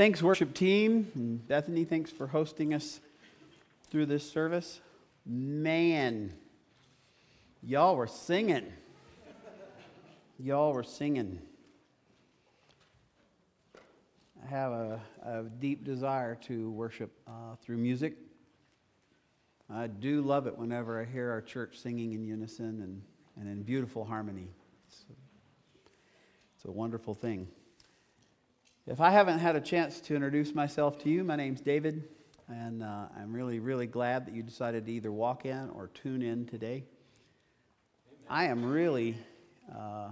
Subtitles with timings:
[0.00, 1.12] Thanks, worship team.
[1.14, 3.00] And Bethany, thanks for hosting us
[3.90, 4.80] through this service.
[5.26, 6.32] Man,
[7.62, 8.72] y'all were singing.
[10.38, 11.38] Y'all were singing.
[14.42, 18.14] I have a, a deep desire to worship uh, through music.
[19.68, 23.02] I do love it whenever I hear our church singing in unison and,
[23.38, 24.48] and in beautiful harmony.
[24.88, 25.12] It's a,
[26.56, 27.48] it's a wonderful thing.
[28.90, 32.08] If I haven't had a chance to introduce myself to you, my name's David,
[32.48, 36.22] and uh, I'm really, really glad that you decided to either walk in or tune
[36.22, 36.82] in today.
[38.28, 39.16] I am really
[39.72, 40.08] uh,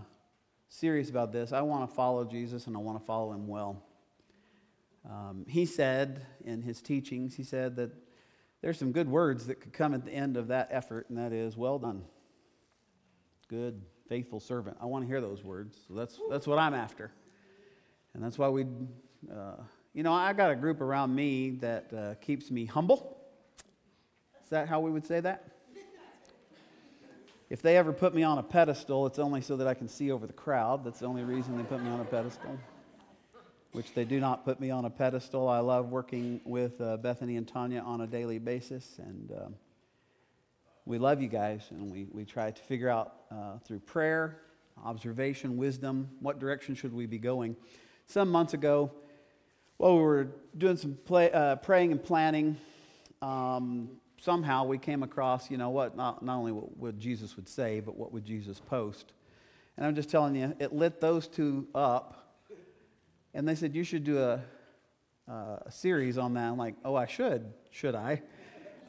[0.68, 1.52] serious about this.
[1.52, 3.82] I want to follow Jesus and I want to follow him well.
[5.10, 7.90] Um, he said in his teachings, he said that
[8.62, 11.32] there's some good words that could come at the end of that effort, and that
[11.32, 12.04] is, well done.
[13.48, 14.76] Good, faithful servant.
[14.80, 15.76] I want to hear those words.
[15.88, 17.10] So that's, that's what I'm after.
[18.18, 18.66] And that's why we,
[19.32, 19.52] uh,
[19.94, 23.16] you know, I got a group around me that uh, keeps me humble.
[24.42, 25.52] Is that how we would say that?
[27.48, 30.10] If they ever put me on a pedestal, it's only so that I can see
[30.10, 30.84] over the crowd.
[30.84, 32.58] That's the only reason they put me on a pedestal,
[33.70, 35.48] which they do not put me on a pedestal.
[35.48, 39.54] I love working with uh, Bethany and Tanya on a daily basis, and um,
[40.86, 44.40] we love you guys, and we, we try to figure out uh, through prayer,
[44.84, 47.54] observation, wisdom, what direction should we be going.
[48.08, 48.90] Some months ago,
[49.76, 52.56] while we were doing some play, uh, praying and planning,
[53.20, 57.46] um, somehow we came across, you know, what not, not only what, what Jesus would
[57.46, 59.12] say, but what would Jesus post.
[59.76, 62.40] And I'm just telling you, it lit those two up.
[63.34, 64.40] And they said, You should do a,
[65.30, 66.48] a series on that.
[66.48, 67.52] I'm like, Oh, I should.
[67.70, 68.22] Should I?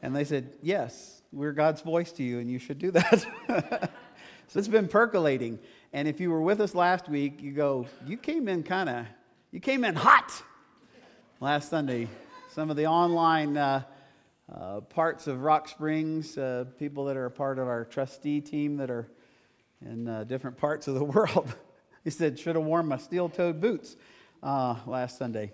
[0.01, 3.25] And they said, Yes, we're God's voice to you, and you should do that.
[4.47, 5.59] so it's been percolating.
[5.91, 9.05] And if you were with us last week, you go, You came in kind of,
[9.51, 10.43] you came in hot
[11.39, 12.07] last Sunday.
[12.51, 13.57] Some of the online.
[13.57, 13.83] Uh,
[14.53, 18.77] uh, parts of Rock Springs, uh, people that are a part of our trustee team
[18.77, 19.07] that are
[19.85, 21.53] in uh, different parts of the world.
[22.03, 23.95] he said, Should have worn my steel toed boots
[24.41, 25.51] uh, last Sunday.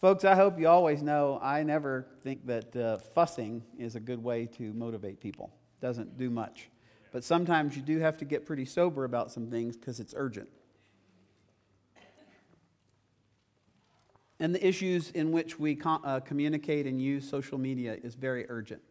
[0.00, 4.22] Folks, I hope you always know I never think that uh, fussing is a good
[4.22, 5.50] way to motivate people.
[5.80, 6.68] Doesn't do much.
[7.16, 10.50] But sometimes you do have to get pretty sober about some things because it's urgent.
[14.38, 18.44] and the issues in which we com- uh, communicate and use social media is very
[18.50, 18.82] urgent.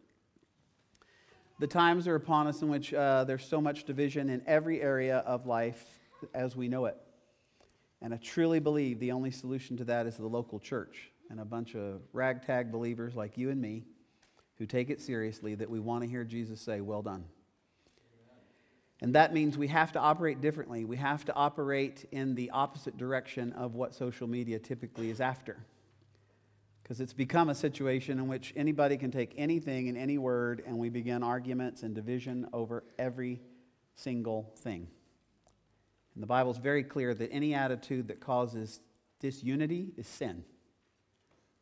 [1.60, 5.18] The times are upon us in which uh, there's so much division in every area
[5.18, 5.86] of life
[6.34, 6.96] as we know it.
[8.02, 11.44] And I truly believe the only solution to that is the local church and a
[11.44, 13.84] bunch of ragtag believers like you and me
[14.58, 17.26] who take it seriously that we want to hear Jesus say, Well done.
[19.00, 20.84] And that means we have to operate differently.
[20.84, 25.58] We have to operate in the opposite direction of what social media typically is after.
[26.82, 30.78] Because it's become a situation in which anybody can take anything and any word, and
[30.78, 33.40] we begin arguments and division over every
[33.96, 34.86] single thing.
[36.14, 38.80] And the Bible is very clear that any attitude that causes
[39.20, 40.44] disunity is sin.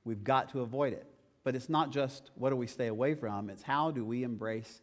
[0.05, 1.07] We've got to avoid it.
[1.43, 4.81] But it's not just what do we stay away from, it's how do we embrace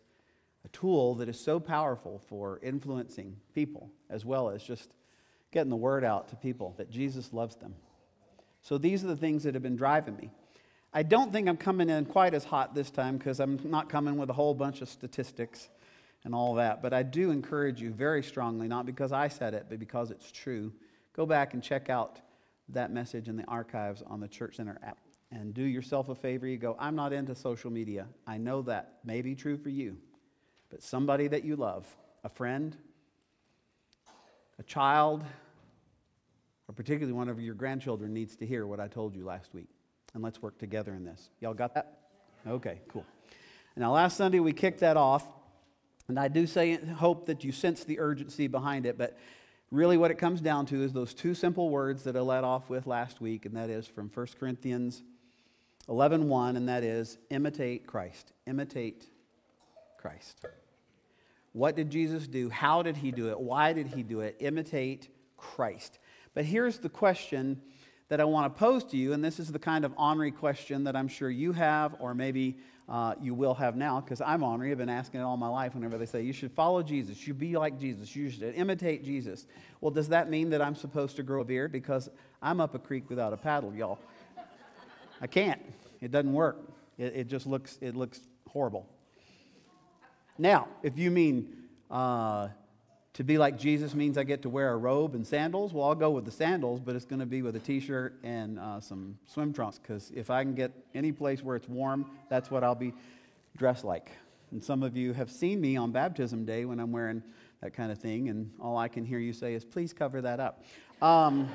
[0.65, 4.89] a tool that is so powerful for influencing people as well as just
[5.51, 7.75] getting the word out to people that Jesus loves them.
[8.61, 10.29] So these are the things that have been driving me.
[10.93, 14.17] I don't think I'm coming in quite as hot this time because I'm not coming
[14.17, 15.69] with a whole bunch of statistics
[16.23, 16.81] and all that.
[16.81, 20.31] But I do encourage you very strongly, not because I said it, but because it's
[20.31, 20.71] true.
[21.13, 22.19] Go back and check out
[22.69, 24.97] that message in the archives on the Church Center app.
[25.31, 26.45] And do yourself a favor.
[26.45, 28.05] You go, I'm not into social media.
[28.27, 29.97] I know that may be true for you
[30.71, 31.85] but somebody that you love,
[32.23, 32.75] a friend,
[34.57, 35.23] a child,
[36.67, 39.67] or particularly one of your grandchildren needs to hear what I told you last week.
[40.13, 41.29] And let's work together in this.
[41.41, 41.99] Y'all got that?
[42.47, 43.05] Okay, cool.
[43.75, 45.25] Now, last Sunday we kicked that off,
[46.07, 49.17] and I do say hope that you sense the urgency behind it, but
[49.71, 52.69] really what it comes down to is those two simple words that I led off
[52.69, 55.01] with last week, and that is from 1 Corinthians
[55.89, 58.33] 11 1, and that is imitate Christ.
[58.45, 59.07] Imitate
[59.97, 60.45] Christ.
[61.53, 62.49] What did Jesus do?
[62.49, 63.39] How did he do it?
[63.39, 64.37] Why did he do it?
[64.39, 65.99] Imitate Christ.
[66.33, 67.61] But here's the question
[68.07, 70.83] that I want to pose to you, and this is the kind of ornery question
[70.85, 72.57] that I'm sure you have, or maybe
[72.89, 74.71] uh, you will have now, because I'm ornery.
[74.71, 77.33] I've been asking it all my life whenever they say, You should follow Jesus, you
[77.33, 79.47] be like Jesus, you should imitate Jesus.
[79.79, 81.71] Well, does that mean that I'm supposed to grow a beard?
[81.71, 82.09] Because
[82.41, 83.99] I'm up a creek without a paddle, y'all.
[85.21, 85.61] I can't.
[86.01, 86.57] It doesn't work.
[86.97, 88.19] It, it just looks, it looks
[88.49, 88.87] horrible.
[90.37, 91.53] Now, if you mean
[91.89, 92.49] uh,
[93.13, 95.73] to be like Jesus means I get to wear a robe and sandals.
[95.73, 98.17] Well, I'll go with the sandals, but it's going to be with a t shirt
[98.23, 102.09] and uh, some swim trunks because if I can get any place where it's warm,
[102.29, 102.93] that's what I'll be
[103.57, 104.11] dressed like.
[104.51, 107.21] And some of you have seen me on baptism day when I'm wearing
[107.61, 110.39] that kind of thing, and all I can hear you say is, please cover that
[110.39, 110.63] up.
[111.01, 111.49] Um,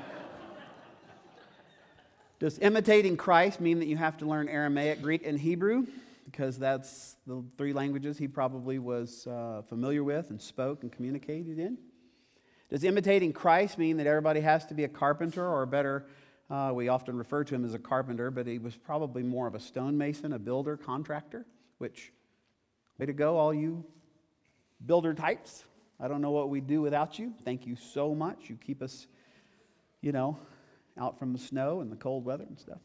[2.39, 5.85] does imitating Christ mean that you have to learn Aramaic, Greek, and Hebrew?
[6.29, 11.57] Because that's the three languages he probably was uh, familiar with and spoke and communicated
[11.57, 11.77] in.
[12.69, 16.05] Does imitating Christ mean that everybody has to be a carpenter or better?
[16.49, 19.55] Uh, we often refer to him as a carpenter, but he was probably more of
[19.55, 21.45] a stonemason, a builder, contractor,
[21.77, 22.11] which,
[22.97, 23.85] way to go, all you
[24.85, 25.63] builder types.
[25.97, 27.33] I don't know what we'd do without you.
[27.45, 28.49] Thank you so much.
[28.49, 29.07] You keep us,
[30.01, 30.37] you know,
[30.99, 32.79] out from the snow and the cold weather and stuff.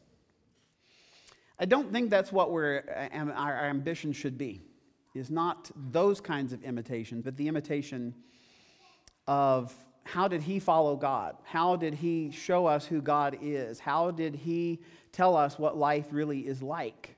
[1.63, 2.83] I don't think that's what we're,
[3.13, 4.61] uh, our ambition should be,
[5.15, 8.13] is not those kinds of imitations, but the imitation
[9.29, 9.73] of
[10.03, 11.37] how did he follow God?
[11.45, 13.79] How did he show us who God is?
[13.79, 14.81] How did he
[15.13, 17.15] tell us what life really is like?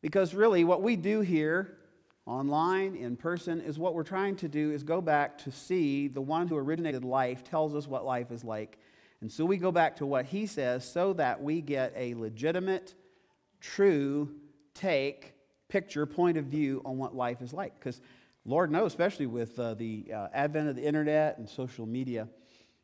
[0.00, 1.76] Because really, what we do here,
[2.24, 6.22] online, in person, is what we're trying to do is go back to see the
[6.22, 8.78] one who originated life tells us what life is like
[9.20, 12.94] and so we go back to what he says so that we get a legitimate,
[13.60, 14.30] true
[14.74, 15.34] take,
[15.68, 17.78] picture, point of view on what life is like.
[17.78, 18.00] Because
[18.44, 22.28] Lord knows, especially with uh, the uh, advent of the internet and social media,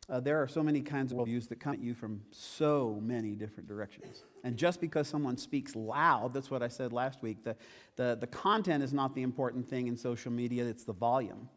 [0.09, 3.35] uh, there are so many kinds of views that come at you from so many
[3.35, 4.23] different directions.
[4.45, 7.57] And just because someone speaks loud, that's what I said last week, the,
[7.97, 11.49] the, the content is not the important thing in social media, it's the volume.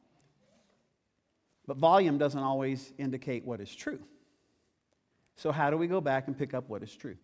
[1.67, 3.99] But volume doesn't always indicate what is true.
[5.35, 7.17] So, how do we go back and pick up what is true?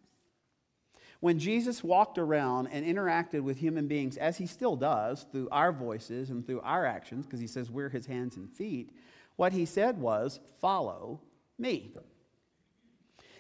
[1.25, 5.72] When Jesus walked around and interacted with human beings, as he still does through our
[5.72, 8.92] voices and through our actions, because he says we're his hands and feet,
[9.36, 11.19] what he said was, Follow
[11.57, 11.95] me.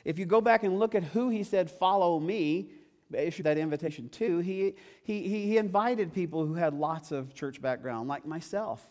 [0.03, 2.71] If you go back and look at who he said, Follow me,
[3.13, 4.73] issued that invitation to, he,
[5.03, 8.83] he, he invited people who had lots of church background, like myself.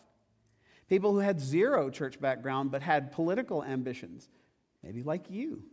[0.87, 4.29] People who had zero church background but had political ambitions,
[4.81, 5.63] maybe like you.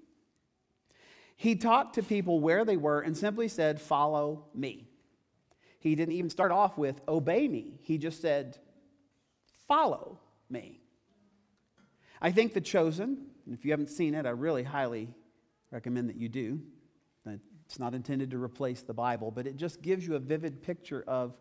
[1.36, 4.88] He talked to people where they were and simply said, Follow me.
[5.78, 7.78] He didn't even start off with, Obey me.
[7.82, 8.58] He just said,
[9.66, 10.80] Follow me.
[12.20, 15.08] I think The Chosen, if you haven't seen it, I really highly
[15.70, 16.60] recommend that you do.
[17.72, 21.02] It's not intended to replace the Bible, but it just gives you a vivid picture
[21.08, 21.34] of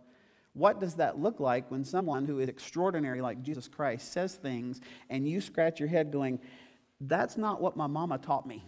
[0.53, 4.79] what does that look like when someone who is extraordinary like Jesus Christ says things
[5.09, 6.39] and you scratch your head going,
[7.01, 8.63] that's not what my mama taught me.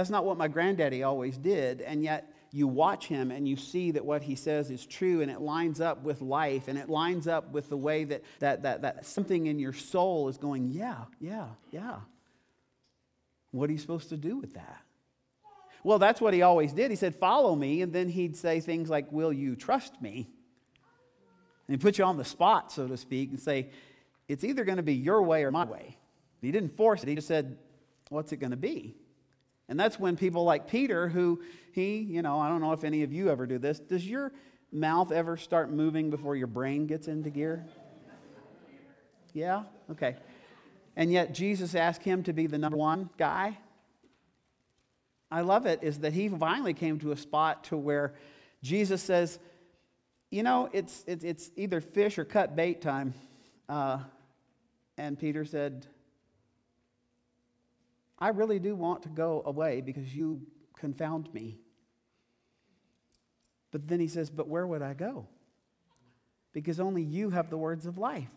[0.00, 1.82] That's not what my granddaddy always did.
[1.82, 5.30] And yet you watch him and you see that what he says is true and
[5.30, 8.80] it lines up with life and it lines up with the way that, that, that,
[8.80, 11.96] that something in your soul is going, yeah, yeah, yeah.
[13.50, 14.80] What are you supposed to do with that?
[15.84, 16.90] Well, that's what he always did.
[16.90, 17.82] He said, Follow me.
[17.82, 20.30] And then he'd say things like, Will you trust me?
[21.68, 23.68] And he'd put you on the spot, so to speak, and say,
[24.28, 25.98] It's either going to be your way or my way.
[26.40, 27.08] He didn't force it.
[27.10, 27.58] He just said,
[28.08, 28.96] What's it going to be?
[29.70, 31.40] And that's when people like Peter, who
[31.72, 34.32] he, you know, I don't know if any of you ever do this, does your
[34.72, 37.64] mouth ever start moving before your brain gets into gear?
[39.32, 39.62] Yeah?
[39.88, 40.16] Okay.
[40.96, 43.58] And yet Jesus asked him to be the number one guy.
[45.30, 48.14] I love it is that he finally came to a spot to where
[48.64, 49.38] Jesus says,
[50.32, 53.14] you know, it's, it's, it's either fish or cut bait time.
[53.68, 54.00] Uh,
[54.98, 55.86] and Peter said,
[58.20, 60.42] I really do want to go away because you
[60.76, 61.58] confound me.
[63.70, 65.26] But then he says, But where would I go?
[66.52, 68.28] Because only you have the words of life.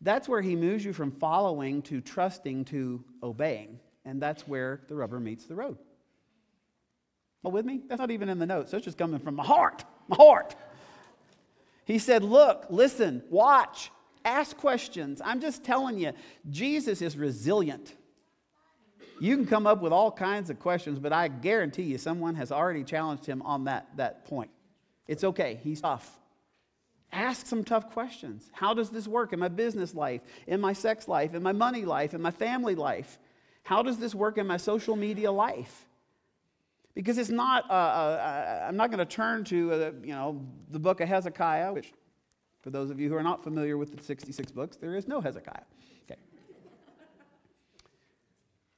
[0.00, 3.80] That's where he moves you from following to trusting to obeying.
[4.04, 5.78] And that's where the rubber meets the road.
[7.42, 7.82] Well, with me?
[7.88, 8.70] That's not even in the notes.
[8.70, 9.84] That's just coming from my heart.
[10.08, 10.54] My heart.
[11.86, 13.90] He said, Look, listen, watch,
[14.24, 15.20] Ask questions.
[15.24, 16.12] I'm just telling you,
[16.50, 17.94] Jesus is resilient.
[19.20, 22.50] You can come up with all kinds of questions, but I guarantee you someone has
[22.50, 24.50] already challenged him on that, that point.
[25.06, 26.18] It's okay, he's tough.
[27.12, 28.50] Ask some tough questions.
[28.52, 31.84] How does this work in my business life, in my sex life, in my money
[31.84, 33.18] life, in my family life?
[33.62, 35.86] How does this work in my social media life?
[36.94, 40.44] Because it's not, uh, uh, uh I'm not going to turn to, uh, you know,
[40.70, 41.92] the book of Hezekiah, which
[42.64, 45.20] for those of you who are not familiar with the 66 books, there is no
[45.20, 45.64] Hezekiah.
[46.10, 46.18] Okay.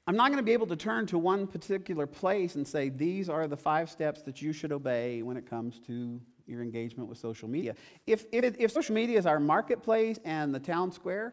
[0.09, 3.29] I'm not going to be able to turn to one particular place and say, these
[3.29, 7.17] are the five steps that you should obey when it comes to your engagement with
[7.17, 7.77] social media.
[8.09, 11.33] If, if, if social media is our marketplace and the town square,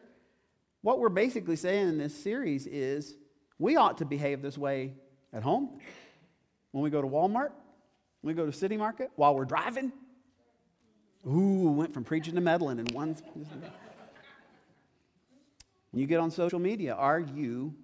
[0.82, 3.16] what we're basically saying in this series is
[3.58, 4.94] we ought to behave this way
[5.32, 5.80] at home,
[6.70, 7.50] when we go to Walmart,
[8.20, 9.92] when we go to City Market, while we're driving.
[11.26, 13.16] Ooh, went from preaching to meddling in one.
[15.92, 17.74] you get on social media, are you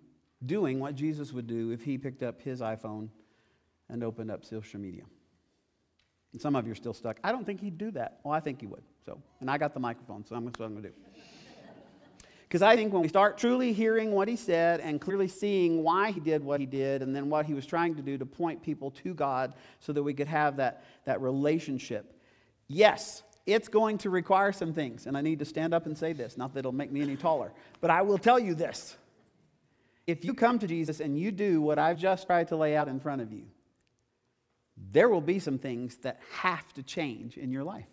[0.44, 3.09] doing what Jesus would do if he picked up his iPhone
[3.88, 5.04] and opened up social media?
[6.32, 7.18] And some of you are still stuck.
[7.25, 8.20] I don't think he'd do that.
[8.23, 8.82] Well, I think he would.
[9.04, 10.94] So, and I got the microphone, so that's what I'm going to do.
[12.42, 16.11] Because I think when we start truly hearing what he said and clearly seeing why
[16.11, 18.61] he did what he did and then what he was trying to do to point
[18.61, 22.12] people to God so that we could have that, that relationship,
[22.66, 25.06] yes, it's going to require some things.
[25.06, 27.16] And I need to stand up and say this, not that it'll make me any
[27.16, 28.97] taller, but I will tell you this.
[30.06, 32.88] If you come to Jesus and you do what I've just tried to lay out
[32.88, 33.44] in front of you,
[34.92, 37.87] there will be some things that have to change in your life.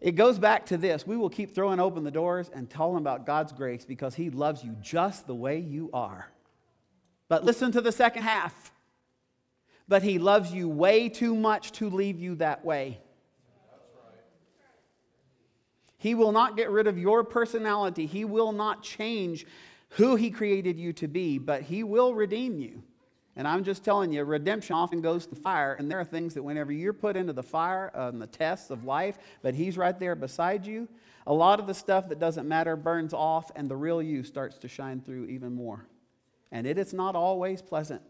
[0.00, 1.06] It goes back to this.
[1.06, 4.62] We will keep throwing open the doors and telling about God's grace because He loves
[4.62, 6.28] you just the way you are.
[7.28, 8.72] But listen to the second half.
[9.88, 13.00] But He loves you way too much to leave you that way.
[16.04, 18.04] He will not get rid of your personality.
[18.04, 19.46] He will not change
[19.88, 22.82] who He created you to be, but He will redeem you.
[23.36, 25.72] And I'm just telling you, redemption often goes to fire.
[25.72, 28.84] And there are things that whenever you're put into the fire and the tests of
[28.84, 30.88] life, but He's right there beside you,
[31.26, 34.58] a lot of the stuff that doesn't matter burns off, and the real you starts
[34.58, 35.86] to shine through even more.
[36.52, 38.02] And it is not always pleasant.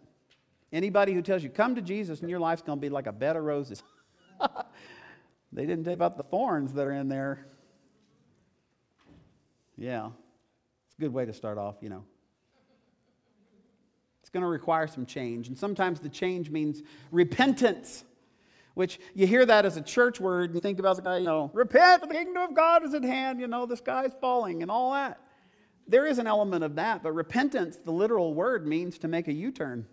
[0.73, 3.13] Anybody who tells you, come to Jesus and your life's going to be like a
[3.13, 3.85] bed of roses,
[5.53, 7.47] they didn't take about the thorns that are in there.
[9.77, 10.07] Yeah,
[10.87, 12.05] it's a good way to start off, you know
[14.21, 15.49] It's going to require some change.
[15.49, 18.05] And sometimes the change means repentance,
[18.75, 21.25] which you hear that as a church word and you think about the guy, you
[21.25, 24.71] know, repent the kingdom of God is at hand, you know, the sky's falling and
[24.71, 25.21] all that.
[25.87, 29.33] There is an element of that, but repentance, the literal word, means to make a
[29.33, 29.87] U turn.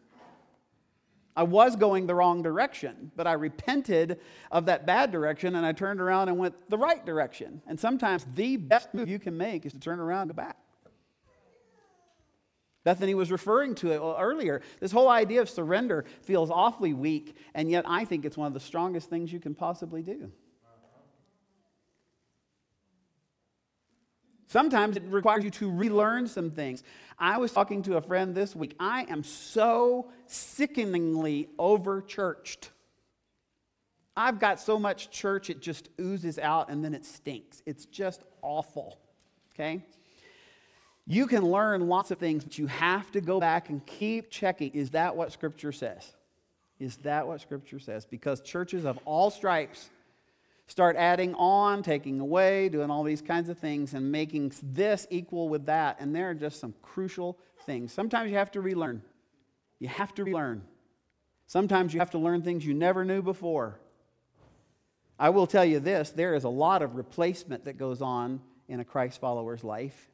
[1.35, 4.19] I was going the wrong direction, but I repented
[4.51, 7.61] of that bad direction and I turned around and went the right direction.
[7.67, 10.57] And sometimes the best move you can make is to turn around and go back.
[12.83, 14.61] Bethany was referring to it earlier.
[14.79, 18.53] This whole idea of surrender feels awfully weak, and yet I think it's one of
[18.53, 20.31] the strongest things you can possibly do.
[24.51, 26.83] Sometimes it requires you to relearn some things.
[27.17, 28.75] I was talking to a friend this week.
[28.81, 32.69] I am so sickeningly over churched.
[34.17, 37.63] I've got so much church, it just oozes out and then it stinks.
[37.65, 38.99] It's just awful.
[39.55, 39.85] Okay?
[41.07, 44.71] You can learn lots of things, but you have to go back and keep checking.
[44.71, 46.11] Is that what Scripture says?
[46.77, 48.03] Is that what Scripture says?
[48.03, 49.89] Because churches of all stripes
[50.71, 55.49] start adding on, taking away, doing all these kinds of things, and making this equal
[55.49, 55.97] with that.
[55.99, 57.91] And there are just some crucial things.
[57.91, 59.01] Sometimes you have to relearn.
[59.79, 60.63] You have to relearn.
[61.45, 63.81] Sometimes you have to learn things you never knew before.
[65.19, 68.79] I will tell you this there is a lot of replacement that goes on in
[68.79, 70.09] a Christ follower's life.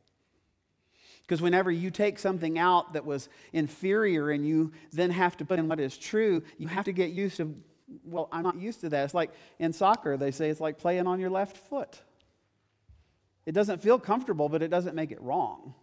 [1.22, 5.60] Because whenever you take something out that was inferior and you then have to put
[5.60, 7.56] in what is true, you have to get used to,
[8.04, 9.06] well, I'm not used to that.
[9.06, 12.02] It's like in soccer, they say it's like playing on your left foot.
[13.46, 15.74] It doesn't feel comfortable, but it doesn't make it wrong.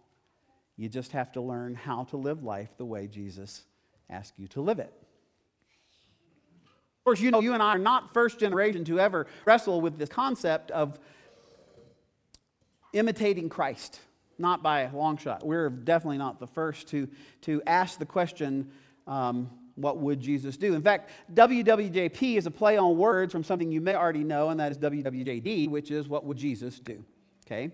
[0.77, 3.63] You just have to learn how to live life the way Jesus
[4.09, 4.93] asked you to live it.
[6.99, 9.97] Of course, you know, you and I are not first generation to ever wrestle with
[9.97, 10.99] this concept of
[12.93, 13.99] imitating Christ.
[14.37, 15.45] Not by a long shot.
[15.45, 17.07] We're definitely not the first to,
[17.41, 18.69] to ask the question,
[19.07, 20.73] um, what would Jesus do?
[20.73, 24.59] In fact, WWJP is a play on words from something you may already know, and
[24.59, 27.03] that is WWJD, which is what would Jesus do?
[27.45, 27.71] Okay?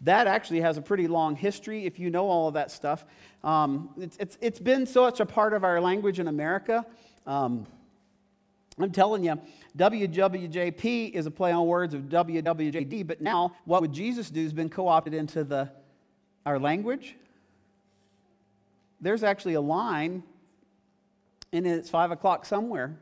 [0.00, 3.04] That actually has a pretty long history if you know all of that stuff.
[3.42, 6.84] Um, it's, it's, it's been such a part of our language in America.
[7.26, 7.66] Um,
[8.78, 9.40] I'm telling you,
[9.76, 14.52] WWJP is a play on words of WWJD, but now what would Jesus do has
[14.52, 15.70] been co opted into the
[16.44, 17.16] our language.
[19.00, 20.22] There's actually a line,
[21.54, 22.98] and it's five o'clock somewhere.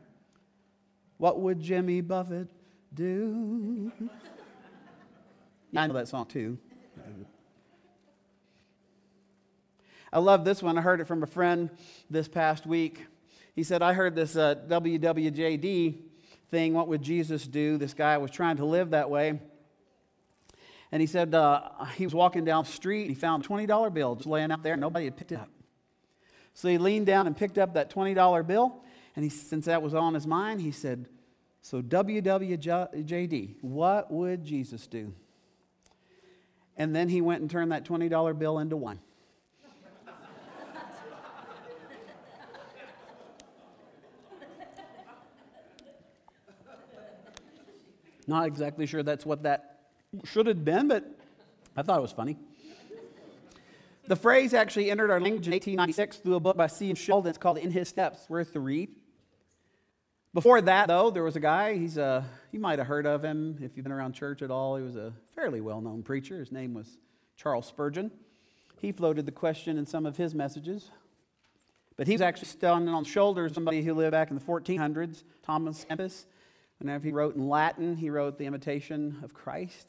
[1.17, 2.49] What would Jimmy Buffett
[2.93, 3.91] do?
[5.75, 6.59] I know that song too.
[10.11, 10.77] I love this one.
[10.77, 11.71] I heard it from a friend
[12.11, 13.03] this past week.
[13.55, 15.95] He said, I heard this uh, WWJD
[16.51, 16.73] thing.
[16.75, 17.77] What would Jesus do?
[17.79, 19.39] This guy was trying to live that way.
[20.91, 23.09] And he said uh, he was walking down the street.
[23.09, 24.77] He found a $20 bill just laying out there.
[24.77, 25.49] Nobody had picked it up.
[26.53, 28.83] So he leaned down and picked up that $20 bill.
[29.15, 31.07] And he, since that was on his mind, he said,
[31.61, 35.13] So, WWJD, what would Jesus do?
[36.75, 38.99] And then he went and turned that $20 bill into one.
[48.27, 49.81] Not exactly sure that's what that
[50.23, 51.05] should have been, but
[51.75, 52.37] I thought it was funny.
[54.05, 56.95] The phrase actually entered our language in 1896 through a book by C.M.
[56.95, 57.29] Sheldon.
[57.29, 58.89] It's called In His Steps, worth to read.
[60.33, 61.77] Before that, though, there was a guy.
[61.77, 64.75] He's a, you might have heard of him if you've been around church at all.
[64.75, 66.37] He was a fairly well known preacher.
[66.37, 66.97] His name was
[67.37, 68.11] Charles Spurgeon.
[68.81, 70.91] He floated the question in some of his messages.
[71.95, 74.43] But he was actually standing on the shoulders of somebody who lived back in the
[74.43, 76.25] 1400s, Thomas Kempis.
[76.79, 79.87] Whenever he wrote in Latin, he wrote the imitation of Christ.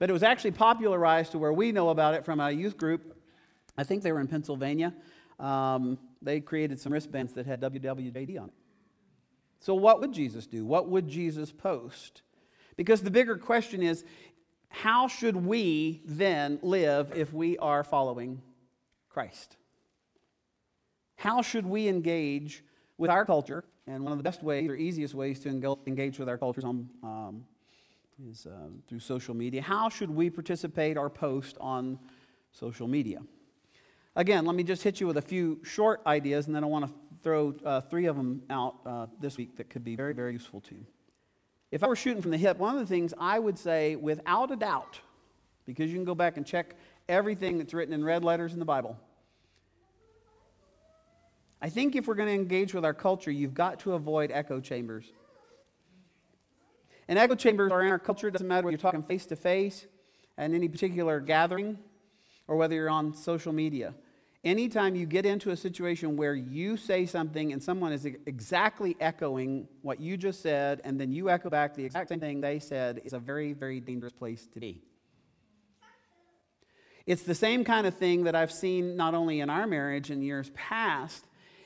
[0.00, 3.16] But it was actually popularized to where we know about it from a youth group.
[3.76, 4.94] I think they were in Pennsylvania.
[5.38, 8.54] Um, they created some wristbands that had WWJD on it.
[9.60, 10.64] So, what would Jesus do?
[10.64, 12.22] What would Jesus post?
[12.76, 14.04] Because the bigger question is
[14.70, 18.40] how should we then live if we are following
[19.10, 19.56] Christ?
[21.16, 22.64] How should we engage
[22.96, 23.64] with our culture?
[23.86, 25.48] And one of the best ways or easiest ways to
[25.86, 27.44] engage with our culture is on um,
[28.28, 29.62] is uh, through social media.
[29.62, 31.98] How should we participate or post on
[32.52, 33.22] social media?
[34.16, 36.86] Again, let me just hit you with a few short ideas, and then I want
[36.86, 40.32] to throw uh, three of them out uh, this week that could be very, very
[40.32, 40.86] useful to you.
[41.70, 44.50] If I were shooting from the hip, one of the things I would say, without
[44.50, 45.00] a doubt,
[45.64, 46.74] because you can go back and check
[47.08, 48.98] everything that's written in red letters in the Bible,
[51.62, 54.60] I think if we're going to engage with our culture, you've got to avoid echo
[54.60, 55.04] chambers.
[57.10, 58.30] And echo chambers are in our culture.
[58.30, 59.84] Doesn't matter whether you're talking face to face
[60.38, 61.76] at any particular gathering
[62.46, 63.94] or whether you're on social media.
[64.44, 69.66] Anytime you get into a situation where you say something and someone is exactly echoing
[69.82, 73.02] what you just said, and then you echo back the exact same thing they said,
[73.04, 74.80] is a very, very dangerous place to be.
[77.06, 80.22] It's the same kind of thing that I've seen not only in our marriage in
[80.22, 81.24] years past,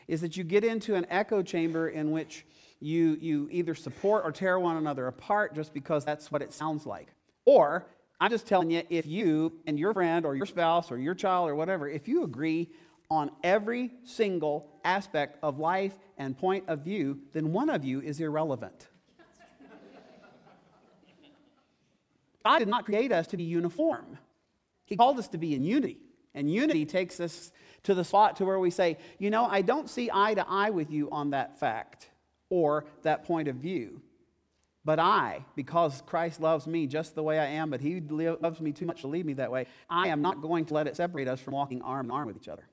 [0.09, 2.47] is that you get into an echo chamber in which
[2.85, 6.85] you, you either support or tear one another apart just because that's what it sounds
[6.85, 7.09] like.
[7.47, 7.87] Or,
[8.21, 11.49] I'm just telling you, if you and your friend or your spouse or your child
[11.49, 12.69] or whatever, if you agree
[13.11, 18.21] on every single aspect of life and point of view, then one of you is
[18.21, 18.89] irrelevant.
[22.45, 24.19] God did not create us to be uniform.
[24.85, 25.97] He called us to be in unity.
[26.35, 27.51] And unity takes us
[27.85, 30.69] to the spot to where we say, you know, I don't see eye to eye
[30.69, 32.11] with you on that fact
[32.55, 34.01] or that point of view.
[34.85, 38.71] But I, because Christ loves me just the way I am, but He loves me
[38.71, 41.27] too much to leave me that way, I am not going to let it separate
[41.27, 42.69] us from walking arm in arm with each other.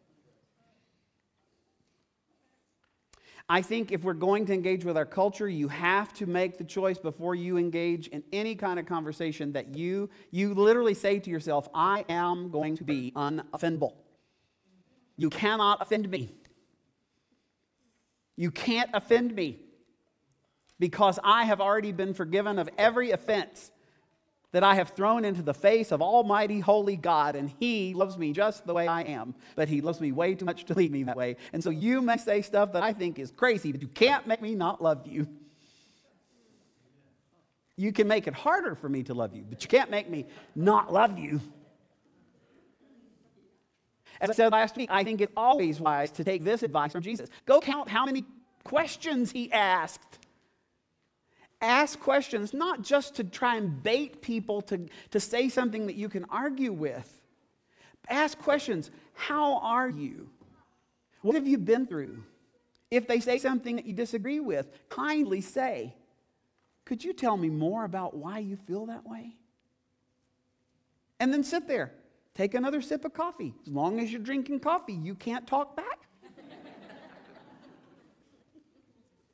[3.50, 6.64] I think if we're going to engage with our culture, you have to make the
[6.64, 11.30] choice before you engage in any kind of conversation that you, you literally say to
[11.30, 13.94] yourself, I am going to be unoffendable.
[15.18, 16.30] You cannot offend me.
[18.38, 19.60] You can't offend me
[20.82, 23.72] because I have already been forgiven of every offense
[24.52, 28.34] that I have thrown into the face of Almighty Holy God, and He loves me
[28.34, 31.04] just the way I am, but He loves me way too much to leave me
[31.04, 31.38] that way.
[31.54, 34.42] And so you may say stuff that I think is crazy, but you can't make
[34.42, 35.28] me not love you.
[37.78, 40.26] You can make it harder for me to love you, but you can't make me
[40.56, 41.42] not love you.
[44.20, 47.04] As I said last week, I think it's always wise to take this advice from
[47.04, 47.30] Jesus.
[47.46, 48.26] Go count how many
[48.64, 50.18] questions he asked.
[51.62, 56.10] Ask questions not just to try and bait people to, to say something that you
[56.10, 57.22] can argue with.
[58.10, 60.30] Ask questions How are you?
[61.22, 62.24] What have you been through?
[62.90, 65.96] If they say something that you disagree with, kindly say,
[66.86, 69.36] Could you tell me more about why you feel that way?
[71.20, 71.92] And then sit there
[72.34, 73.54] Take another sip of coffee.
[73.66, 76.01] As long as you're drinking coffee, you can't talk back.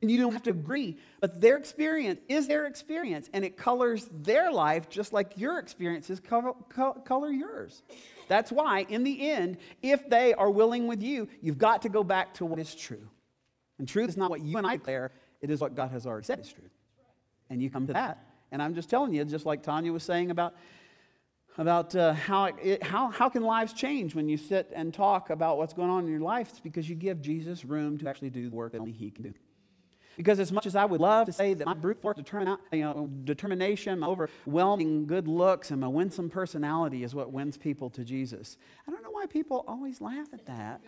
[0.00, 4.08] And you don't have to agree, but their experience is their experience, and it colors
[4.12, 6.52] their life just like your experiences color,
[7.04, 7.82] color yours.
[8.28, 12.04] That's why, in the end, if they are willing with you, you've got to go
[12.04, 13.08] back to what is true.
[13.78, 16.26] And truth is not what you and I declare, it is what God has already
[16.26, 16.68] said is true.
[17.50, 18.24] And you come to that.
[18.52, 20.54] And I'm just telling you, just like Tanya was saying about
[21.56, 25.58] about uh, how, it, how, how can lives change when you sit and talk about
[25.58, 26.50] what's going on in your life.
[26.50, 29.24] It's because you give Jesus room to actually do the work that only he can
[29.24, 29.34] do.
[30.18, 32.80] Because as much as I would love to say that my brute force determin- you
[32.80, 38.02] know, determination, my overwhelming good looks, and my winsome personality is what wins people to
[38.02, 40.80] Jesus, I don't know why people always laugh at that.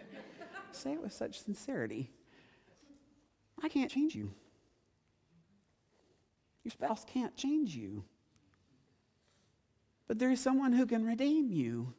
[0.73, 2.11] say it with such sincerity.
[3.63, 4.33] I can't change you.
[6.65, 8.03] Your spouse can't change you.
[10.09, 11.95] But there is someone who can redeem you.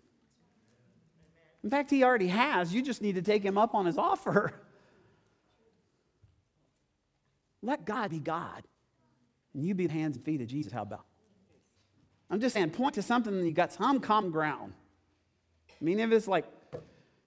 [1.64, 2.74] In fact, he already has.
[2.74, 4.54] You just need to take him up on his offer.
[7.62, 8.64] Let God be God.
[9.54, 10.72] And you be the hands and feet of Jesus.
[10.72, 11.06] How about?
[12.30, 14.74] I'm just saying, point to something you got some common ground.
[15.70, 16.46] I mean, if it's like,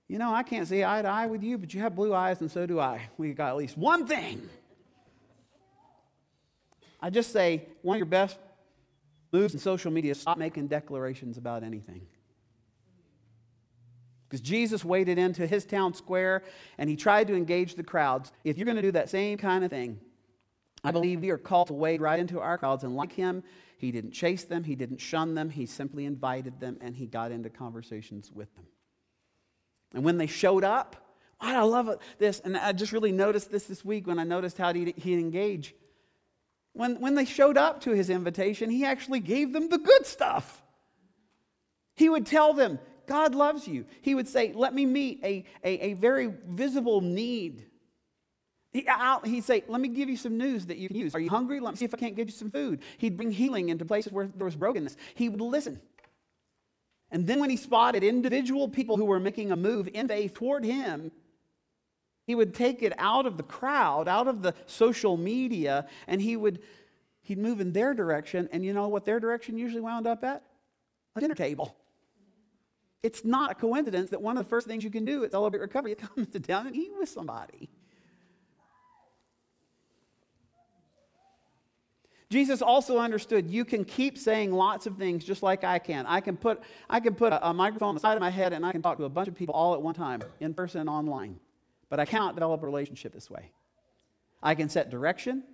[0.09, 2.41] you know, I can't see eye to eye with you, but you have blue eyes
[2.41, 3.09] and so do I.
[3.19, 4.49] We got at least one thing.
[7.01, 8.39] I just say, one of your best
[9.31, 12.07] moves in social media, is stop making declarations about anything.
[14.29, 16.43] Because Jesus waded into his town square
[16.79, 18.33] and he tried to engage the crowds.
[18.43, 20.01] If you're going to do that same kind of thing,
[20.85, 22.85] I believe we are called to wade right into our crowds.
[22.85, 23.43] And like him,
[23.79, 27.33] he didn't chase them, he didn't shun them, he simply invited them and he got
[27.33, 28.67] into conversations with them.
[29.95, 30.97] And when they showed up,
[31.41, 34.73] I love this, and I just really noticed this this week when I noticed how
[34.73, 35.75] he'd, he'd engage.
[36.73, 40.63] When, when they showed up to his invitation, he actually gave them the good stuff.
[41.95, 43.85] He would tell them, God loves you.
[44.01, 47.67] He would say, Let me meet a, a, a very visible need
[48.75, 48.85] he,
[49.25, 51.15] he'd say, Let me give you some news that you can use.
[51.15, 51.61] Are you hungry?
[51.61, 52.81] Let me see if I can't give you some food.
[52.99, 54.97] He'd bring healing into places where there was brokenness.
[55.15, 55.81] He would listen.
[57.13, 60.65] And then when he spotted individual people who were making a move in faith toward
[60.65, 61.13] him,
[62.27, 66.37] he would take it out of the crowd, out of the social media, and he
[66.37, 66.61] would
[67.23, 68.49] he'd move in their direction.
[68.51, 70.43] And you know what their direction usually wound up at?
[71.15, 71.77] A dinner table.
[73.05, 75.61] It's not a coincidence that one of the first things you can do at Celebrate
[75.61, 77.69] Recovery is come to down and eat with somebody.
[82.35, 86.05] Jesus also understood you can keep saying lots of things just like I can.
[86.05, 88.53] I can put, I can put a, a microphone on the side of my head
[88.53, 90.81] and I can talk to a bunch of people all at one time, in person
[90.81, 91.39] and online.
[91.91, 93.53] But I cannot develop a relationship this way.
[94.43, 95.45] I can set direction.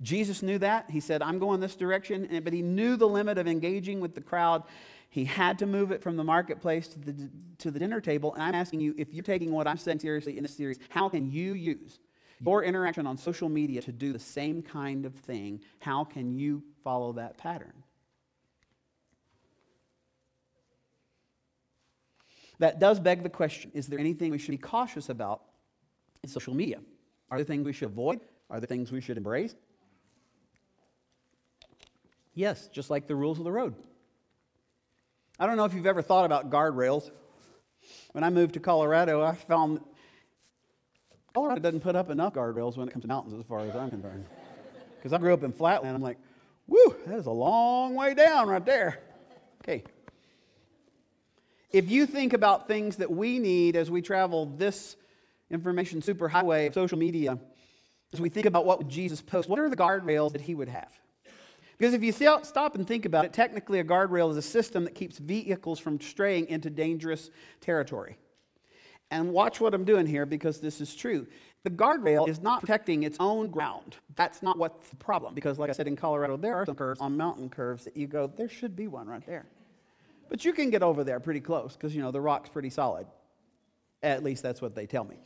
[0.00, 0.90] Jesus knew that.
[0.90, 2.40] He said, I'm going this direction.
[2.42, 4.62] But he knew the limit of engaging with the crowd.
[5.10, 8.32] He had to move it from the marketplace to the, to the dinner table.
[8.32, 11.10] And I'm asking you, if you're taking what I'm saying seriously in this series, how
[11.10, 11.98] can you use
[12.40, 16.62] your interaction on social media to do the same kind of thing, how can you
[16.82, 17.72] follow that pattern?
[22.58, 25.42] That does beg the question is there anything we should be cautious about
[26.22, 26.80] in social media?
[27.30, 28.20] Are there things we should avoid?
[28.50, 29.54] Are there things we should embrace?
[32.34, 33.74] Yes, just like the rules of the road.
[35.38, 37.10] I don't know if you've ever thought about guardrails.
[38.12, 39.80] When I moved to Colorado, I found
[41.34, 43.90] Colorado doesn't put up enough guardrails when it comes to mountains, as far as I'm
[43.90, 44.24] concerned.
[44.96, 46.18] Because I grew up in flatland, I'm like,
[46.68, 49.00] whoo, that is a long way down right there.
[49.62, 49.82] Okay.
[51.72, 54.96] If you think about things that we need as we travel this
[55.50, 57.36] information superhighway of social media,
[58.12, 60.68] as we think about what would Jesus post, what are the guardrails that he would
[60.68, 60.92] have?
[61.76, 64.94] Because if you stop and think about it, technically a guardrail is a system that
[64.94, 68.18] keeps vehicles from straying into dangerous territory.
[69.10, 71.26] And watch what I'm doing here because this is true.
[71.62, 73.96] The guardrail is not protecting its own ground.
[74.16, 75.34] That's not what's the problem.
[75.34, 78.06] Because, like I said, in Colorado, there are some curves on mountain curves that you
[78.06, 79.46] go, there should be one right there.
[80.28, 83.06] But you can get over there pretty close because, you know, the rock's pretty solid.
[84.02, 85.16] At least that's what they tell me.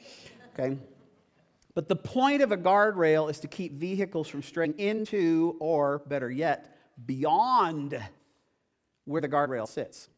[0.52, 0.76] Okay?
[1.74, 6.30] But the point of a guardrail is to keep vehicles from straying into, or better
[6.30, 8.00] yet, beyond
[9.04, 10.08] where the guardrail sits.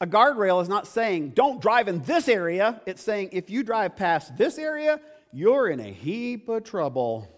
[0.00, 2.80] A guardrail is not saying, don't drive in this area.
[2.86, 4.98] It's saying, if you drive past this area,
[5.30, 7.28] you're in a heap of trouble.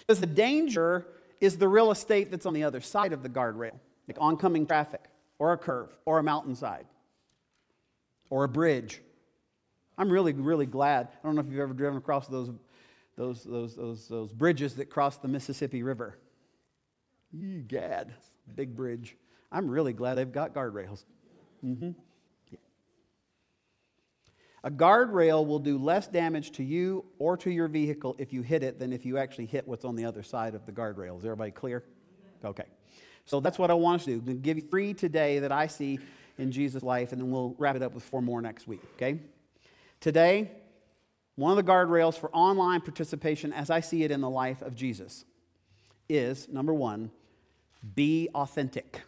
[0.00, 1.06] Because the danger
[1.40, 5.04] is the real estate that's on the other side of the guardrail, like oncoming traffic,
[5.38, 6.86] or a curve, or a mountainside,
[8.30, 9.02] or a bridge.
[9.98, 11.08] I'm really, really glad.
[11.12, 12.50] I don't know if you've ever driven across those,
[13.16, 16.18] those, those, those, those bridges that cross the Mississippi River.
[17.66, 18.14] Gad,
[18.54, 19.16] big bridge.
[19.52, 21.04] I'm really glad they've got guardrails.
[21.64, 21.90] Mm-hmm.
[22.50, 22.58] Yeah.
[24.64, 28.62] A guardrail will do less damage to you or to your vehicle if you hit
[28.62, 31.18] it than if you actually hit what's on the other side of the guardrail.
[31.18, 31.84] Is everybody clear?
[32.44, 32.64] Okay.
[33.26, 34.30] So that's what I want us to do.
[34.30, 35.98] I'm give you three today that I see
[36.36, 38.80] in Jesus' life, and then we'll wrap it up with four more next week.
[38.96, 39.20] Okay?
[40.00, 40.50] Today,
[41.36, 44.74] one of the guardrails for online participation, as I see it in the life of
[44.74, 45.24] Jesus,
[46.08, 47.10] is number one,
[47.94, 49.02] be authentic.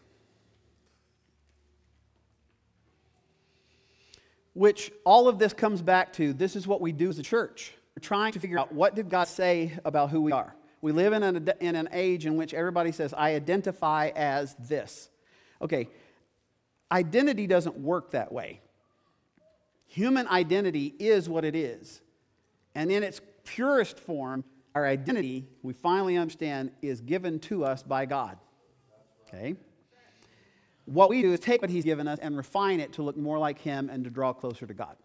[4.57, 7.75] Which all of this comes back to this is what we do as a church.
[7.95, 10.55] We're trying to figure out what did God say about who we are.
[10.81, 15.11] We live in an, in an age in which everybody says, I identify as this.
[15.61, 15.88] Okay,
[16.90, 18.61] identity doesn't work that way.
[19.88, 22.01] Human identity is what it is.
[22.75, 28.07] And in its purest form, our identity, we finally understand, is given to us by
[28.07, 28.38] God.
[29.29, 29.57] Okay?
[30.87, 33.38] What we do is take what He's given us and refine it to look more
[33.38, 34.96] like Him and to draw closer to God.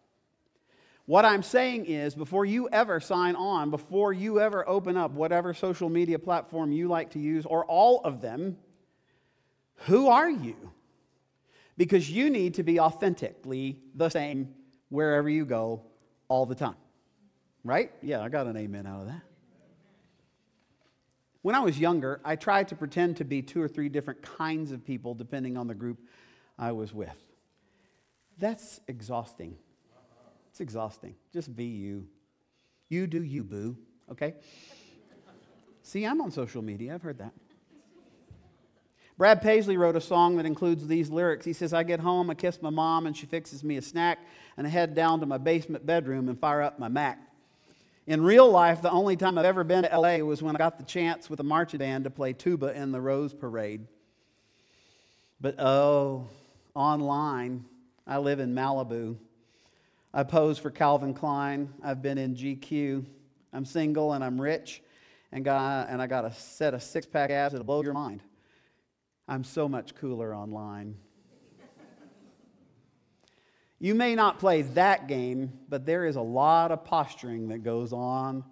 [1.06, 5.54] What I'm saying is, before you ever sign on, before you ever open up whatever
[5.54, 8.58] social media platform you like to use, or all of them,
[9.88, 10.56] who are you?
[11.76, 14.54] Because you need to be authentically the same
[14.90, 15.82] wherever you go
[16.28, 16.76] all the time.
[17.64, 17.92] Right?
[18.02, 19.22] Yeah, I got an amen out of that.
[21.42, 24.72] When I was younger, I tried to pretend to be two or three different kinds
[24.72, 26.00] of people depending on the group
[26.58, 27.18] I was with.
[28.38, 29.58] That's exhausting.
[30.50, 31.16] It's exhausting.
[31.34, 32.08] Just be you.
[32.90, 33.78] You do you, boo,
[34.12, 34.36] okay?
[35.82, 36.94] See, I'm on social media.
[36.94, 37.34] I've heard that.
[39.18, 41.46] Brad Paisley wrote a song that includes these lyrics.
[41.46, 44.20] He says, I get home, I kiss my mom, and she fixes me a snack,
[44.58, 47.20] and I head down to my basement bedroom and fire up my Mac.
[48.08, 50.80] In real life, the only time I've ever been to LA was when I got
[50.80, 53.86] the chance with a marching band to play tuba in the Rose Parade.
[55.40, 56.28] But oh,
[56.74, 57.66] online,
[58.08, 59.18] I live in Malibu.
[60.14, 61.72] I pose for Calvin Klein.
[61.84, 63.06] I've been in GQ.
[63.54, 64.82] I'm single and I'm rich,
[65.32, 68.22] and, got, and I got a set of six pack abs that'll blow your mind.
[69.28, 70.96] I'm so much cooler online.
[73.84, 77.92] You may not play that game, but there is a lot of posturing that goes
[77.92, 78.44] on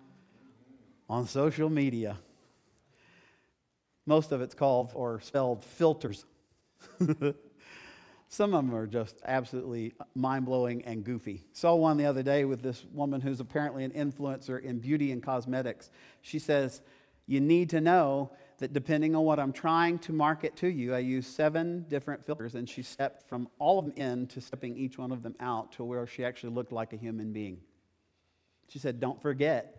[1.07, 2.17] on social media.
[4.07, 6.25] Most of it's called or spelled filters.
[8.27, 11.45] Some of them are just absolutely mind blowing and goofy.
[11.53, 15.21] Saw one the other day with this woman who's apparently an influencer in beauty and
[15.21, 15.91] cosmetics.
[16.23, 16.81] She says,
[17.27, 20.99] You need to know that depending on what I'm trying to market to you, I
[20.99, 24.97] use seven different filters, and she stepped from all of them in to stepping each
[24.97, 27.59] one of them out to where she actually looked like a human being.
[28.69, 29.77] She said, Don't forget,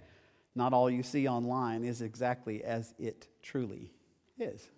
[0.55, 3.93] not all you see online is exactly as it truly
[4.39, 4.69] is.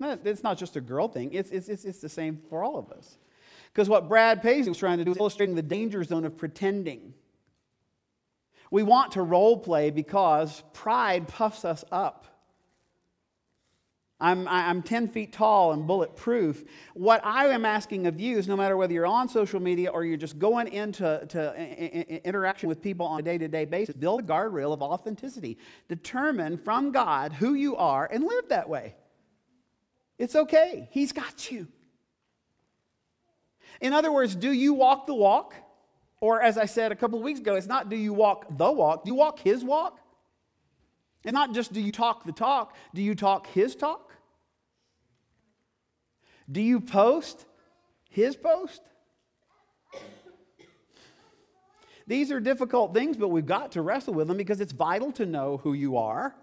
[0.00, 3.16] It's not just a girl thing, it's, it's, it's, the same for all of us.
[3.72, 7.14] Because what Brad Paisley was trying to do is illustrating the danger zone of pretending.
[8.70, 12.26] We want to role play because pride puffs us up.
[14.20, 16.64] I'm, I'm 10 feet tall and bulletproof.
[16.94, 20.04] What I am asking of you is no matter whether you're on social media or
[20.04, 24.20] you're just going into to interaction with people on a day to day basis, build
[24.20, 25.58] a guardrail of authenticity.
[25.88, 28.94] Determine from God who you are and live that way.
[30.16, 31.66] It's okay, He's got you.
[33.80, 35.54] In other words, do you walk the walk?
[36.20, 38.70] Or, as I said a couple of weeks ago, it's not do you walk the
[38.70, 39.98] walk, do you walk His walk?
[41.24, 44.12] And not just do you talk the talk, do you talk his talk?
[46.50, 47.46] Do you post
[48.10, 48.80] his post?
[52.06, 55.24] These are difficult things, but we've got to wrestle with them because it's vital to
[55.24, 56.34] know who you are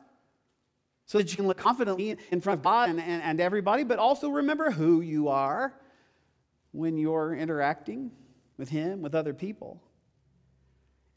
[1.05, 3.99] so that you can look confidently in front of God and, and, and everybody, but
[3.99, 5.73] also remember who you are
[6.71, 8.11] when you're interacting
[8.57, 9.81] with Him, with other people.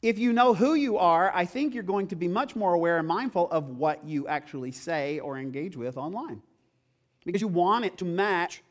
[0.05, 2.99] If you know who you are, I think you're going to be much more aware
[2.99, 6.43] and mindful of what you actually say or engage with online.
[7.25, 8.61] Because you want it to match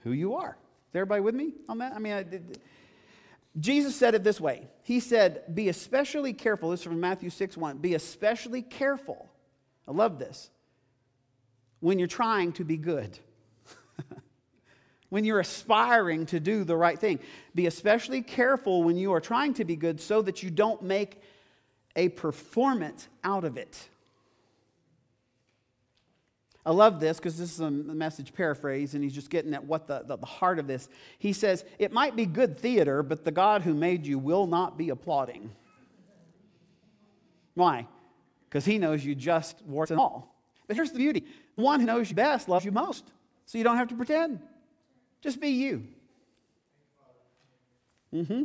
[0.00, 0.58] who you are.
[0.90, 1.92] Is everybody with me on that?
[1.92, 2.24] I mean, I,
[3.60, 6.70] Jesus said it this way He said, Be especially careful.
[6.70, 7.78] This is from Matthew 6 1.
[7.78, 9.30] Be especially careful.
[9.86, 10.50] I love this.
[11.78, 13.16] When you're trying to be good
[15.10, 17.18] when you're aspiring to do the right thing.
[17.54, 21.20] Be especially careful when you are trying to be good so that you don't make
[21.96, 23.88] a performance out of it.
[26.66, 29.86] I love this because this is a message paraphrase, and he's just getting at what
[29.86, 30.88] the, the, the, heart of this.
[31.18, 34.76] He says, It might be good theater, but the God who made you will not
[34.76, 35.50] be applauding.
[37.54, 37.86] Why?
[38.48, 40.34] Because he knows you just warts and all.
[40.66, 41.24] But here's the beauty
[41.56, 43.04] the one who knows you best loves you most,
[43.46, 44.40] so you don't have to pretend.
[45.20, 45.84] Just be you.
[48.14, 48.44] Mm-hmm.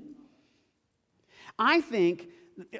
[1.57, 2.27] I think,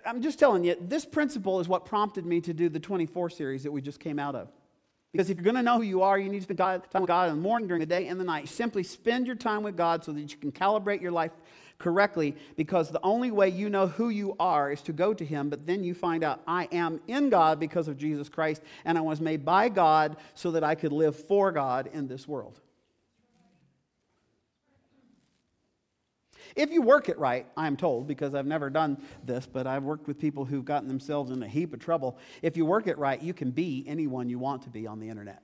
[0.05, 3.63] I'm just telling you, this principle is what prompted me to do the 24 series
[3.63, 4.49] that we just came out of.
[5.11, 7.07] Because if you're going to know who you are, you need to spend time with
[7.07, 8.49] God in the morning, during the day, and the night.
[8.49, 11.31] Simply spend your time with God so that you can calibrate your life
[11.77, 12.35] correctly.
[12.57, 15.67] Because the only way you know who you are is to go to Him, but
[15.67, 19.21] then you find out, I am in God because of Jesus Christ, and I was
[19.21, 22.59] made by God so that I could live for God in this world.
[26.55, 30.07] If you work it right, I'm told, because I've never done this, but I've worked
[30.07, 32.17] with people who've gotten themselves in a heap of trouble.
[32.41, 35.09] If you work it right, you can be anyone you want to be on the
[35.09, 35.41] internet.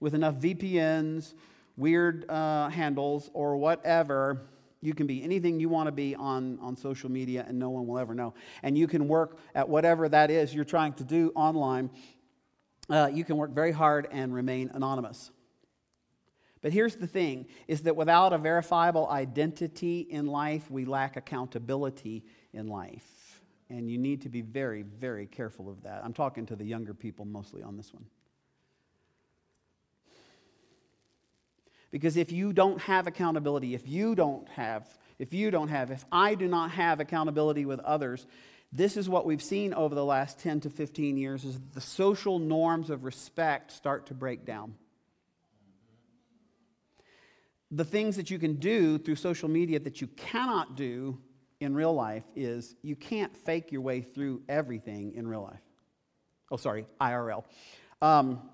[0.00, 1.34] With enough VPNs,
[1.76, 4.42] weird uh, handles, or whatever,
[4.84, 7.86] You can be anything you want to be on, on social media, and no one
[7.86, 8.34] will ever know.
[8.62, 11.88] And you can work at whatever that is you're trying to do online.
[12.90, 15.30] Uh, you can work very hard and remain anonymous.
[16.64, 22.24] But here's the thing is that without a verifiable identity in life, we lack accountability
[22.54, 23.42] in life.
[23.68, 26.00] And you need to be very, very careful of that.
[26.02, 28.06] I'm talking to the younger people mostly on this one.
[31.90, 36.06] Because if you don't have accountability, if you don't have, if you don't have, if
[36.10, 38.26] I do not have accountability with others,
[38.72, 42.38] this is what we've seen over the last 10 to 15 years is the social
[42.38, 44.76] norms of respect start to break down.
[47.74, 51.18] The things that you can do through social media that you cannot do
[51.58, 55.60] in real life is you can't fake your way through everything in real life.
[56.52, 57.42] Oh, sorry, IRL.
[58.00, 58.48] Um,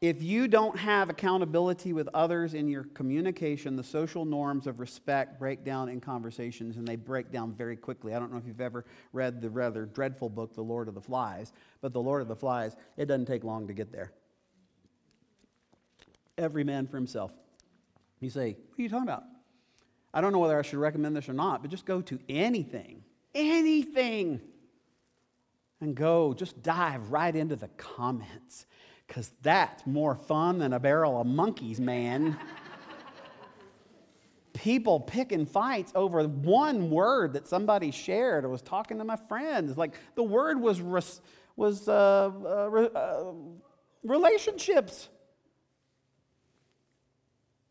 [0.00, 5.38] if you don't have accountability with others in your communication, the social norms of respect
[5.38, 8.14] break down in conversations and they break down very quickly.
[8.14, 11.02] I don't know if you've ever read the rather dreadful book, The Lord of the
[11.02, 14.12] Flies, but The Lord of the Flies, it doesn't take long to get there.
[16.40, 17.30] Every man for himself.
[18.18, 19.24] You say, What are you talking about?
[20.12, 23.04] I don't know whether I should recommend this or not, but just go to anything,
[23.34, 24.40] anything,
[25.80, 28.66] and go, just dive right into the comments
[29.06, 32.36] because that's more fun than a barrel of monkeys, man.
[34.52, 38.44] People picking fights over one word that somebody shared.
[38.44, 39.76] I was talking to my friends.
[39.76, 41.20] Like the word was, res,
[41.56, 43.32] was uh, uh, uh,
[44.02, 45.08] relationships.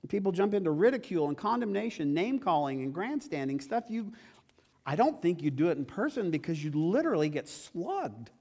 [0.09, 4.11] People jump into ridicule and condemnation, name calling and grandstanding stuff you
[4.89, 8.31] I don't think you'd do it in person because you literally get slugged.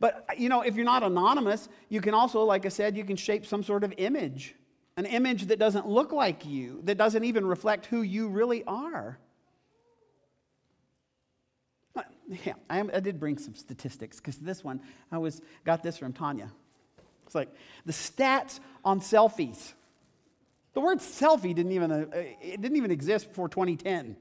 [0.00, 3.14] But, you know, if you're not anonymous, you can also, like I said, you can
[3.14, 4.56] shape some sort of image,
[4.96, 9.18] an image that doesn't look like you, that doesn't even reflect who you really are.
[12.44, 14.80] Yeah, I, I did bring some statistics because this one,
[15.12, 16.50] I was got this from Tanya.
[17.26, 17.48] It's like
[17.84, 19.72] the stats on selfies.
[20.74, 24.16] The word selfie didn't even, uh, it didn't even exist before 2010.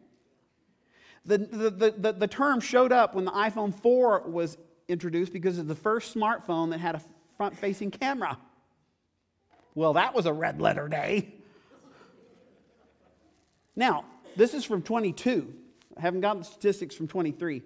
[1.25, 4.57] The, the, the, the, term showed up when the iPhone 4 was
[4.89, 7.01] introduced because of the first smartphone that had a
[7.37, 8.37] front facing camera.
[9.73, 11.33] Well, that was a red letter day.
[13.75, 15.51] Now, this is from 22.
[15.97, 17.63] I haven't gotten the statistics from 23.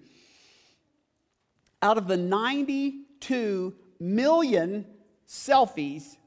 [1.82, 4.86] Out of the 92 million
[5.28, 6.18] selfies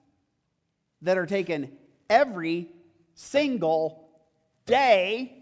[1.02, 1.70] that are taken
[2.08, 2.68] every
[3.14, 4.08] single
[4.66, 5.32] day,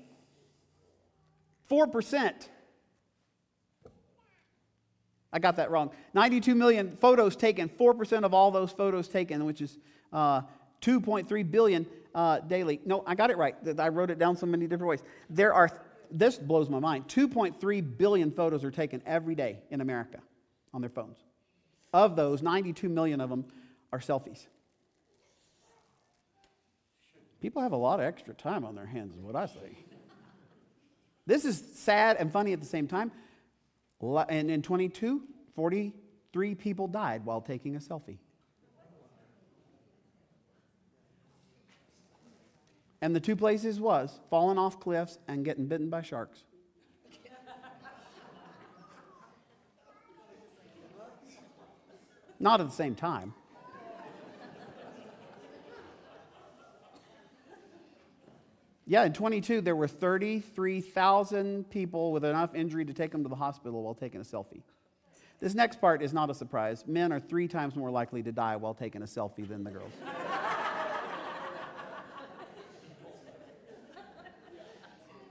[1.71, 2.49] 4%
[5.33, 5.91] I got that wrong.
[6.15, 9.79] 92 million photos taken, 4% of all those photos taken, which is
[10.13, 10.43] uh,
[10.81, 12.81] 2.3 billion uh, daily.
[12.85, 13.55] No, I got it right.
[13.79, 15.03] I wrote it down so many different ways.
[15.29, 15.71] There are,
[16.11, 20.19] this blows my mind, 2.3 billion photos are taken every day in America
[20.73, 21.19] on their phones.
[21.99, 23.45] Of those, 92 million of them
[23.93, 24.47] are selfies.
[27.43, 29.77] People have a lot of extra time on their hands, is what I say.
[31.27, 33.11] This is sad and funny at the same time.
[34.01, 35.23] And in 22,
[35.57, 38.19] 43 people died while taking a selfie.
[43.01, 46.45] And the two places was falling off cliffs and getting bitten by sharks.
[52.41, 53.35] Not at the same time.
[58.91, 63.37] Yeah, in 22, there were 33,000 people with enough injury to take them to the
[63.37, 64.63] hospital while taking a selfie.
[65.41, 66.85] This next part is not a surprise.
[66.87, 69.93] Men are three times more likely to die while taking a selfie than the girls.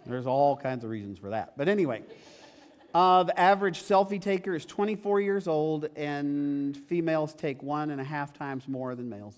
[0.06, 1.58] There's all kinds of reasons for that.
[1.58, 2.04] But anyway,
[2.98, 8.34] the average selfie taker is 24 years old, and females take one and a half
[8.34, 9.36] times more than males.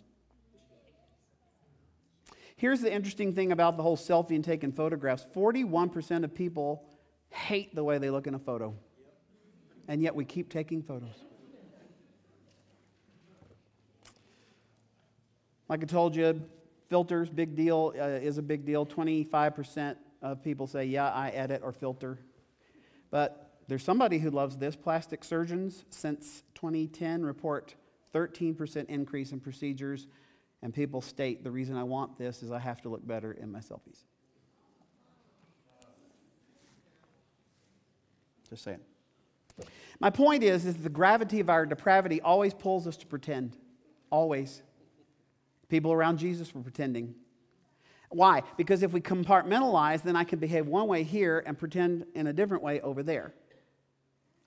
[2.56, 6.86] Here's the interesting thing about the whole selfie and taking photographs 41% of people
[7.32, 8.74] hate the way they look in a photo.
[9.88, 11.16] And yet we keep taking photos.
[15.68, 16.42] Like I told you,
[16.90, 18.86] filters, big deal, uh, is a big deal.
[18.86, 22.20] 25% of people say, yeah, I edit or filter.
[23.12, 24.76] But there's somebody who loves this.
[24.76, 27.76] Plastic surgeons, since 2010, report
[28.14, 30.08] 13% increase in procedures
[30.62, 33.52] and people state the reason I want this is I have to look better in
[33.52, 34.04] my selfies.
[38.50, 38.80] Just saying.
[40.00, 43.56] My point is, is the gravity of our depravity always pulls us to pretend.
[44.10, 44.64] Always.
[45.68, 47.14] People around Jesus were pretending.
[48.10, 48.42] Why?
[48.58, 52.34] Because if we compartmentalize, then I can behave one way here and pretend in a
[52.34, 53.34] different way over there.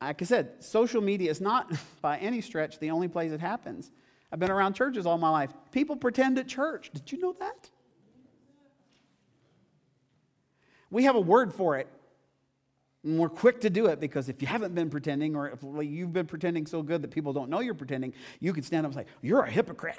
[0.07, 1.73] Like I said, social media is not
[2.03, 3.91] by any stretch the only place it happens.
[4.33, 5.53] I've been around churches all my life.
[5.71, 6.91] People pretend at church.
[6.93, 7.71] Did you know that?
[10.91, 11.89] We have a word for it.
[13.05, 16.13] And we're quick to do it because if you haven't been pretending or if you've
[16.13, 19.05] been pretending so good that people don't know you're pretending, you can stand up and
[19.05, 19.99] say, You're a hypocrite.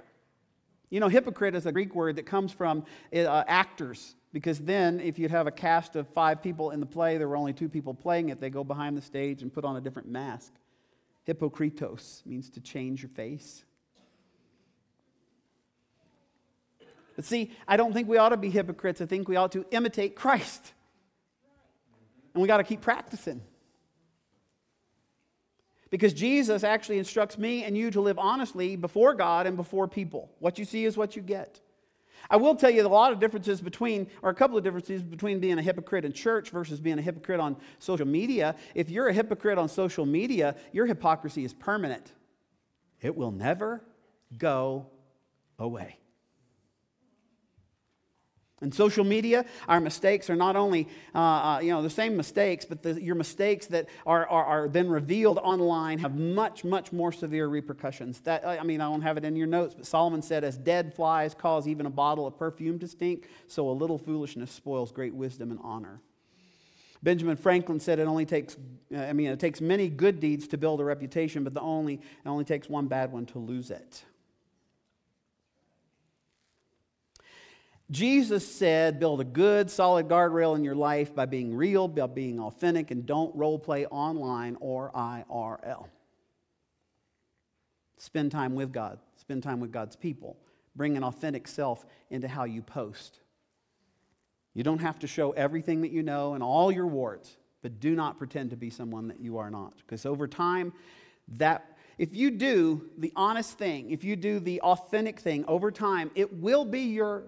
[0.90, 5.20] You know, hypocrite is a Greek word that comes from uh, actors, because then if
[5.20, 7.94] you'd have a cast of five people in the play, there were only two people
[7.94, 10.52] playing it, they go behind the stage and put on a different mask.
[11.28, 13.64] Hypokritos means to change your face.
[17.16, 19.00] But see, I don't think we ought to be hypocrites.
[19.00, 20.74] I think we ought to imitate Christ.
[22.34, 23.42] And we got to keep practicing.
[25.92, 30.32] Because Jesus actually instructs me and you to live honestly before God and before people.
[30.40, 31.62] What you see is what you get.
[32.30, 35.40] I will tell you a lot of differences between, or a couple of differences between
[35.40, 38.56] being a hypocrite in church versus being a hypocrite on social media.
[38.76, 42.12] If you're a hypocrite on social media, your hypocrisy is permanent,
[43.02, 43.84] it will never
[44.38, 44.88] go
[45.60, 45.98] away.
[48.64, 52.64] And social media, our mistakes are not only uh, uh, you know the same mistakes,
[52.64, 57.12] but the, your mistakes that are, are, are, then revealed online have much much more
[57.12, 58.22] severe repercussions.
[58.22, 60.96] That I mean I don't have it in your notes, but Solomon said, "As dead
[60.96, 65.14] flies cause even a bottle of perfume to stink, so a little foolishness spoils great
[65.14, 66.00] wisdom and honor."
[67.04, 68.56] Benjamin Franklin said, "It only takes
[68.96, 71.96] uh, I mean it takes many good deeds to build a reputation, but the only
[71.96, 74.06] it only takes one bad one to lose it."
[77.94, 82.40] Jesus said, build a good, solid guardrail in your life by being real, by being
[82.40, 85.86] authentic, and don't role play online or IRL.
[87.98, 90.38] Spend time with God, spend time with God's people.
[90.76, 93.20] Bring an authentic self into how you post.
[94.56, 97.96] You don't have to show everything that you know and all your warts, but do
[97.96, 99.78] not pretend to be someone that you are not.
[99.78, 100.74] Because over time,
[101.38, 106.10] that if you do the honest thing, if you do the authentic thing over time,
[106.16, 107.26] it will be your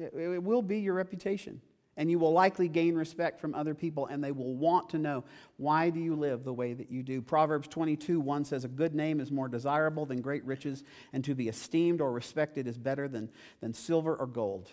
[0.00, 1.60] it will be your reputation.
[1.96, 5.24] And you will likely gain respect from other people, and they will want to know
[5.56, 7.20] why do you live the way that you do.
[7.20, 10.82] Proverbs 22 1 says, A good name is more desirable than great riches,
[11.12, 13.28] and to be esteemed or respected is better than,
[13.60, 14.70] than silver or gold.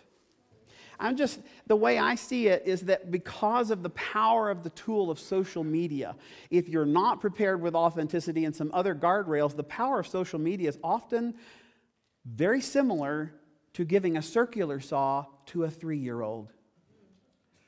[0.99, 4.69] I'm just, the way I see it is that because of the power of the
[4.71, 6.15] tool of social media,
[6.49, 10.69] if you're not prepared with authenticity and some other guardrails, the power of social media
[10.69, 11.35] is often
[12.25, 13.33] very similar
[13.77, 16.51] to giving a circular saw to a three year old.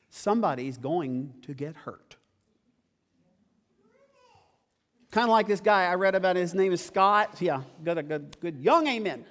[0.09, 2.15] Somebody's going to get hurt.
[5.11, 7.39] Kind of like this guy I read about, his name is Scott.
[7.39, 9.23] Yeah, good, good, good young amen.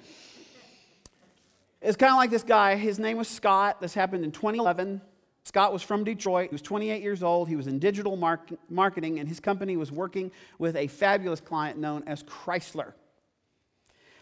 [1.83, 3.81] It's kind of like this guy, his name was Scott.
[3.81, 5.01] This happened in 2011.
[5.43, 6.51] Scott was from Detroit.
[6.51, 7.49] He was 28 years old.
[7.49, 8.17] He was in digital
[8.71, 12.93] marketing, and his company was working with a fabulous client known as Chrysler.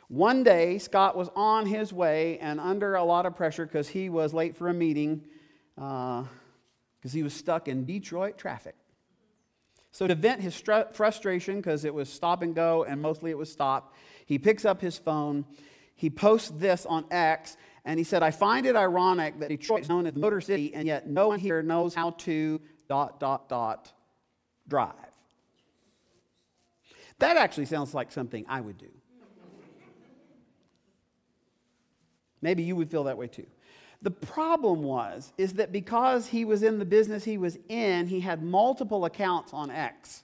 [0.08, 4.08] One day, Scott was on his way and under a lot of pressure because he
[4.08, 5.24] was late for a meeting
[5.74, 6.24] because
[7.04, 8.76] uh, he was stuck in Detroit traffic.
[9.90, 13.38] So, to vent his str- frustration, because it was stop and go and mostly it
[13.38, 13.94] was stop,
[14.26, 15.44] he picks up his phone.
[15.94, 19.88] He posts this on X, and he said, I find it ironic that Detroit is
[19.88, 23.48] known as the Motor City, and yet no one here knows how to dot, dot,
[23.48, 23.92] dot
[24.68, 24.92] drive.
[27.18, 28.90] That actually sounds like something I would do.
[32.46, 33.44] Maybe you would feel that way too.
[34.02, 38.20] The problem was is that because he was in the business he was in, he
[38.20, 40.22] had multiple accounts on X.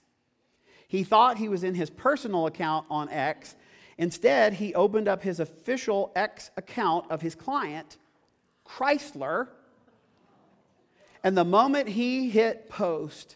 [0.87, 3.57] He thought he was in his personal account on X.
[3.97, 7.97] Instead, he opened up his official X account of his client,
[8.65, 9.49] Chrysler.
[11.25, 13.35] And the moment he hit post,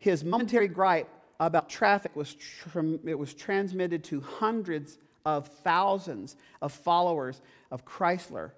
[0.00, 1.08] his momentary gripe
[1.38, 7.40] about traffic was, tr- it was transmitted to hundreds of thousands of followers
[7.74, 8.52] of Chrysler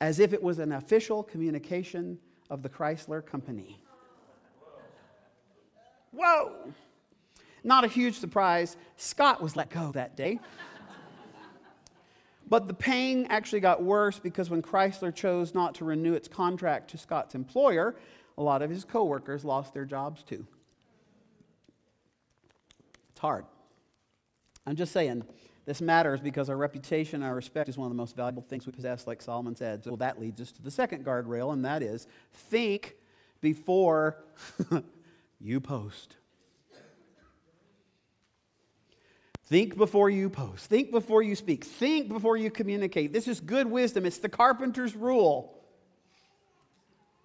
[0.00, 2.16] as if it was an official communication
[2.50, 3.80] of the Chrysler Company.
[6.12, 6.52] Whoa!
[7.64, 8.76] Not a huge surprise.
[8.96, 10.38] Scott was let go that day.
[12.48, 16.90] but the pain actually got worse because when Chrysler chose not to renew its contract
[16.90, 17.96] to Scott's employer,
[18.38, 20.46] a lot of his coworkers lost their jobs too.
[23.10, 23.46] It's hard.
[24.64, 25.24] I'm just saying,
[25.66, 28.66] this matters because our reputation and our respect is one of the most valuable things
[28.66, 29.82] we possess, like Solomon said.
[29.82, 32.96] So that leads us to the second guardrail, and that is think
[33.40, 34.18] before
[35.40, 36.16] you post.
[39.46, 40.66] Think before you post.
[40.66, 41.64] Think before you speak.
[41.64, 43.12] Think before you communicate.
[43.12, 44.06] This is good wisdom.
[44.06, 45.54] It's the carpenter's rule.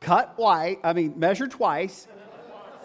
[0.01, 2.07] Cut white, I mean, measure twice,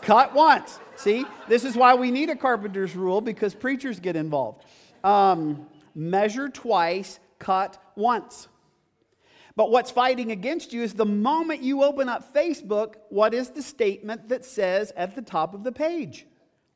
[0.03, 0.81] cut once.
[0.97, 4.65] See, this is why we need a carpenter's rule because preachers get involved.
[5.05, 8.49] Um, measure twice, cut once.
[9.57, 13.63] But what's fighting against you is the moment you open up Facebook, what is the
[13.63, 16.27] statement that says at the top of the page?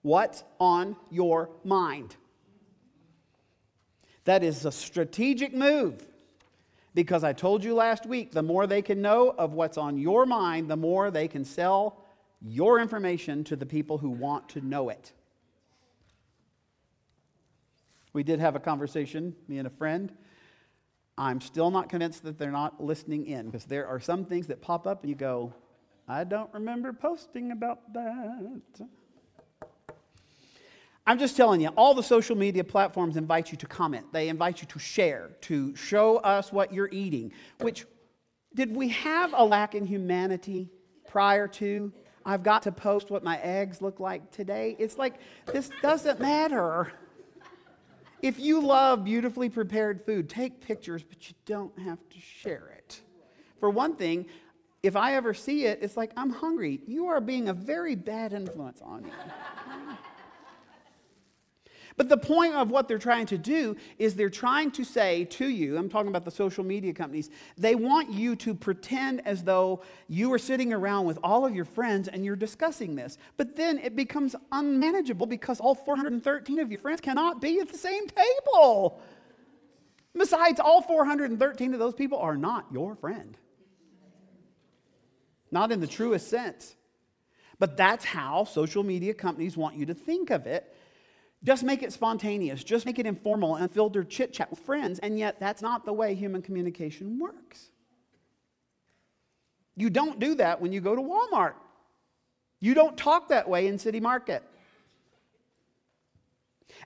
[0.02, 2.14] What's on your mind?
[4.24, 6.06] That is a strategic move.
[6.94, 10.26] Because I told you last week, the more they can know of what's on your
[10.26, 12.04] mind, the more they can sell
[12.40, 15.12] your information to the people who want to know it.
[18.18, 20.12] We did have a conversation, me and a friend.
[21.16, 24.60] I'm still not convinced that they're not listening in because there are some things that
[24.60, 25.54] pop up and you go,
[26.08, 28.58] I don't remember posting about that.
[31.06, 34.12] I'm just telling you, all the social media platforms invite you to comment.
[34.12, 37.30] They invite you to share, to show us what you're eating.
[37.60, 37.86] Which,
[38.52, 40.72] did we have a lack in humanity
[41.06, 41.92] prior to?
[42.26, 44.74] I've got to post what my eggs look like today.
[44.80, 46.92] It's like, this doesn't matter.
[48.20, 53.00] If you love beautifully prepared food, take pictures, but you don't have to share it.
[53.60, 54.26] For one thing,
[54.82, 56.80] if I ever see it, it's like, I'm hungry.
[56.86, 59.10] You are being a very bad influence on me.
[61.98, 65.48] But the point of what they're trying to do is they're trying to say to
[65.48, 67.28] you, I'm talking about the social media companies,
[67.58, 71.64] they want you to pretend as though you are sitting around with all of your
[71.64, 73.18] friends and you're discussing this.
[73.36, 77.76] But then it becomes unmanageable because all 413 of your friends cannot be at the
[77.76, 79.02] same table.
[80.16, 83.36] Besides, all 413 of those people are not your friend.
[85.50, 86.76] Not in the truest sense.
[87.58, 90.76] But that's how social media companies want you to think of it
[91.44, 92.64] just make it spontaneous.
[92.64, 94.98] Just make it informal and unfiltered chit chat with friends.
[94.98, 97.70] And yet, that's not the way human communication works.
[99.76, 101.54] You don't do that when you go to Walmart.
[102.60, 104.42] You don't talk that way in City Market.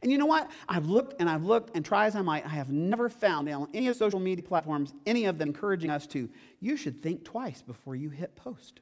[0.03, 0.50] And you know what?
[0.68, 3.68] I've looked and I've looked, and try as I might, I have never found on
[3.72, 6.28] any of social media platforms any of them encouraging us to,
[6.61, 8.80] you should think twice before you hit post.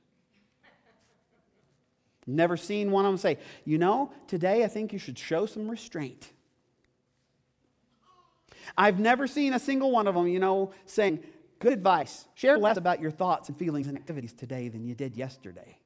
[2.36, 5.70] Never seen one of them say, you know, today I think you should show some
[5.70, 6.32] restraint.
[8.76, 11.20] I've never seen a single one of them, you know, saying,
[11.58, 12.26] good advice.
[12.34, 15.76] Share less about your thoughts and feelings and activities today than you did yesterday.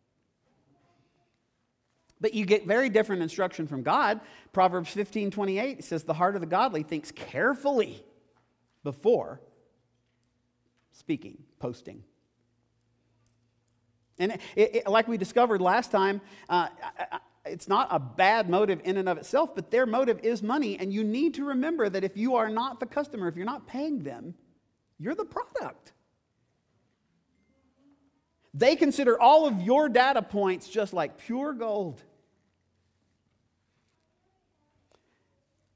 [2.20, 4.20] But you get very different instruction from God.
[4.52, 8.04] Proverbs 15 28 says, The heart of the godly thinks carefully
[8.82, 9.40] before
[10.92, 12.02] speaking, posting.
[14.18, 14.40] And it,
[14.76, 16.68] it, like we discovered last time, uh,
[17.44, 20.78] it's not a bad motive in and of itself, but their motive is money.
[20.78, 23.66] And you need to remember that if you are not the customer, if you're not
[23.66, 24.34] paying them,
[24.98, 25.92] you're the product.
[28.54, 32.00] They consider all of your data points just like pure gold.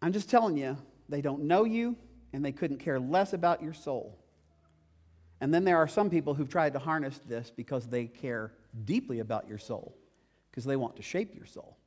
[0.01, 0.77] I'm just telling you,
[1.09, 1.97] they don't know you
[2.33, 4.17] and they couldn't care less about your soul.
[5.41, 8.53] And then there are some people who've tried to harness this because they care
[8.85, 9.97] deeply about your soul,
[10.51, 11.78] because they want to shape your soul.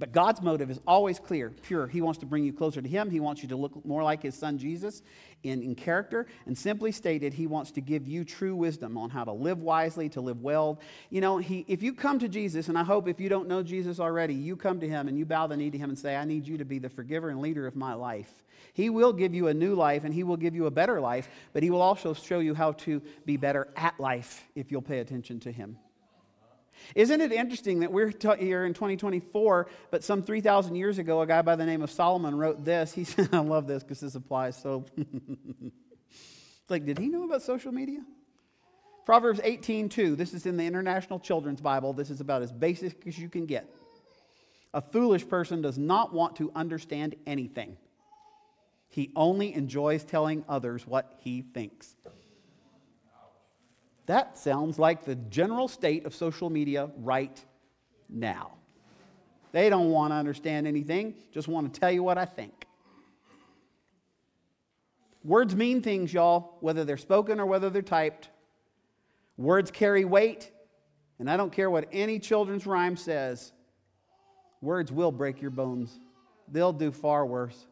[0.00, 1.86] But God's motive is always clear, pure.
[1.86, 3.10] He wants to bring you closer to Him.
[3.10, 5.02] He wants you to look more like His Son Jesus
[5.42, 6.26] in, in character.
[6.46, 10.08] And simply stated, He wants to give you true wisdom on how to live wisely,
[10.08, 10.80] to live well.
[11.10, 13.62] You know, he, if you come to Jesus, and I hope if you don't know
[13.62, 16.16] Jesus already, you come to Him and you bow the knee to Him and say,
[16.16, 18.42] I need you to be the forgiver and leader of my life.
[18.72, 21.28] He will give you a new life and He will give you a better life,
[21.52, 25.00] but He will also show you how to be better at life if you'll pay
[25.00, 25.76] attention to Him.
[26.94, 31.42] Isn't it interesting that we're here in 2024, but some 3,000 years ago, a guy
[31.42, 32.92] by the name of Solomon wrote this.
[32.92, 34.84] He said, I love this because this applies so.
[36.68, 38.00] like, did he know about social media?
[39.04, 40.16] Proverbs 18:2.
[40.16, 41.92] This is in the International Children's Bible.
[41.92, 43.68] This is about as basic as you can get.
[44.72, 47.76] A foolish person does not want to understand anything.
[48.88, 51.96] He only enjoys telling others what he thinks.
[54.10, 57.40] That sounds like the general state of social media right
[58.08, 58.54] now.
[59.52, 62.66] They don't want to understand anything, just want to tell you what I think.
[65.22, 68.30] Words mean things, y'all, whether they're spoken or whether they're typed.
[69.36, 70.50] Words carry weight,
[71.20, 73.52] and I don't care what any children's rhyme says,
[74.60, 76.00] words will break your bones.
[76.50, 77.64] They'll do far worse.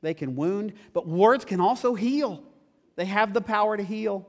[0.00, 2.44] They can wound, but words can also heal.
[2.94, 4.28] They have the power to heal.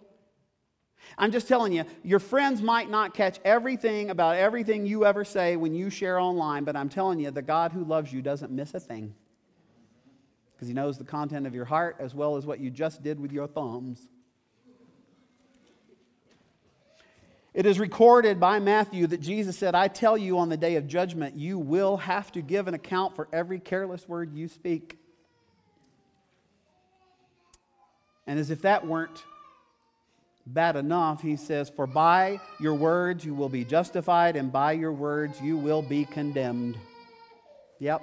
[1.18, 5.56] I'm just telling you, your friends might not catch everything about everything you ever say
[5.56, 8.74] when you share online, but I'm telling you, the God who loves you doesn't miss
[8.74, 9.14] a thing
[10.56, 13.20] because he knows the content of your heart as well as what you just did
[13.20, 14.08] with your thumbs.
[17.54, 20.88] It is recorded by Matthew that Jesus said, I tell you on the day of
[20.88, 24.98] judgment, you will have to give an account for every careless word you speak.
[28.28, 29.24] And as if that weren't
[30.46, 34.92] bad enough, he says, For by your words you will be justified, and by your
[34.92, 36.78] words you will be condemned.
[37.80, 38.02] Yep.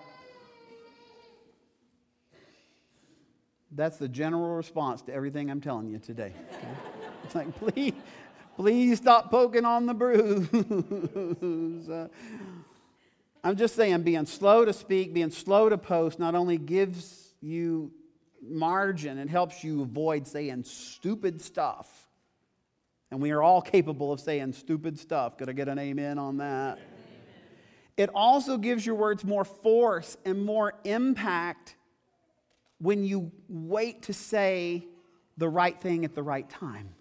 [3.74, 6.32] That's the general response to everything I'm telling you today.
[6.54, 6.68] Okay?
[7.24, 7.94] It's like, please,
[8.56, 10.48] Please stop poking on the bruise.
[11.90, 12.08] Uh,
[13.44, 17.90] I'm just saying, being slow to speak, being slow to post not only gives you
[18.40, 21.88] margin, it helps you avoid saying stupid stuff.
[23.12, 25.36] And we are all capable of saying stupid stuff.
[25.36, 26.78] Could I get an amen on that?
[27.98, 31.76] It also gives your words more force and more impact
[32.78, 34.86] when you wait to say
[35.36, 36.94] the right thing at the right time.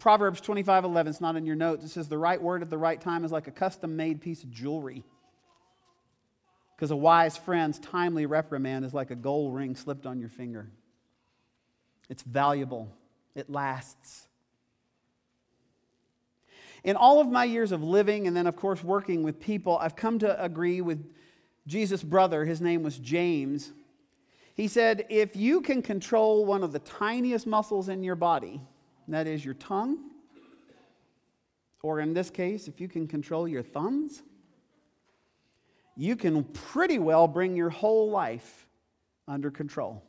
[0.00, 1.84] Proverbs 25 11, it's not in your notes.
[1.84, 4.42] It says, The right word at the right time is like a custom made piece
[4.42, 5.04] of jewelry.
[6.74, 10.68] Because a wise friend's timely reprimand is like a gold ring slipped on your finger.
[12.10, 12.90] It's valuable,
[13.34, 14.28] it lasts.
[16.84, 19.96] In all of my years of living and then, of course, working with people, I've
[19.96, 21.04] come to agree with
[21.66, 22.44] Jesus' brother.
[22.44, 23.72] His name was James.
[24.54, 28.60] He said, If you can control one of the tiniest muscles in your body,
[29.08, 30.10] that is your tongue,
[31.82, 34.22] or in this case, if you can control your thumbs,
[35.96, 38.66] you can pretty well bring your whole life
[39.28, 40.02] under control.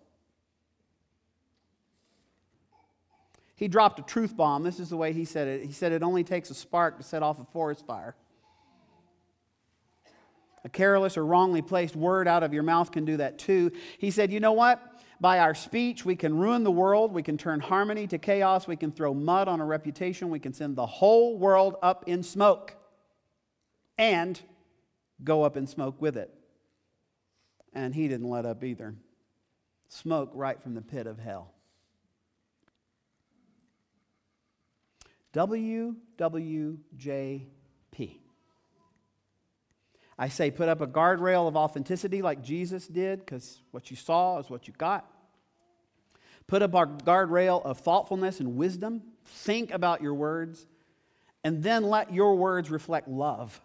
[3.55, 4.63] He dropped a truth bomb.
[4.63, 5.65] This is the way he said it.
[5.65, 8.15] He said it only takes a spark to set off a forest fire.
[10.65, 13.71] A careless or wrongly placed word out of your mouth can do that too.
[13.97, 14.81] He said, You know what?
[15.21, 17.13] By our speech, we can ruin the world.
[17.13, 18.67] We can turn harmony to chaos.
[18.67, 20.29] We can throw mud on a reputation.
[20.29, 22.75] We can send the whole world up in smoke
[23.97, 24.41] and
[25.23, 26.33] go up in smoke with it.
[27.73, 28.95] And he didn't let up either.
[29.87, 31.54] Smoke right from the pit of hell.
[35.35, 36.79] WWJP.
[40.17, 44.39] I say put up a guardrail of authenticity like Jesus did, because what you saw
[44.39, 45.05] is what you got.
[46.47, 49.01] Put up a guardrail of thoughtfulness and wisdom.
[49.25, 50.67] Think about your words.
[51.43, 53.59] And then let your words reflect love.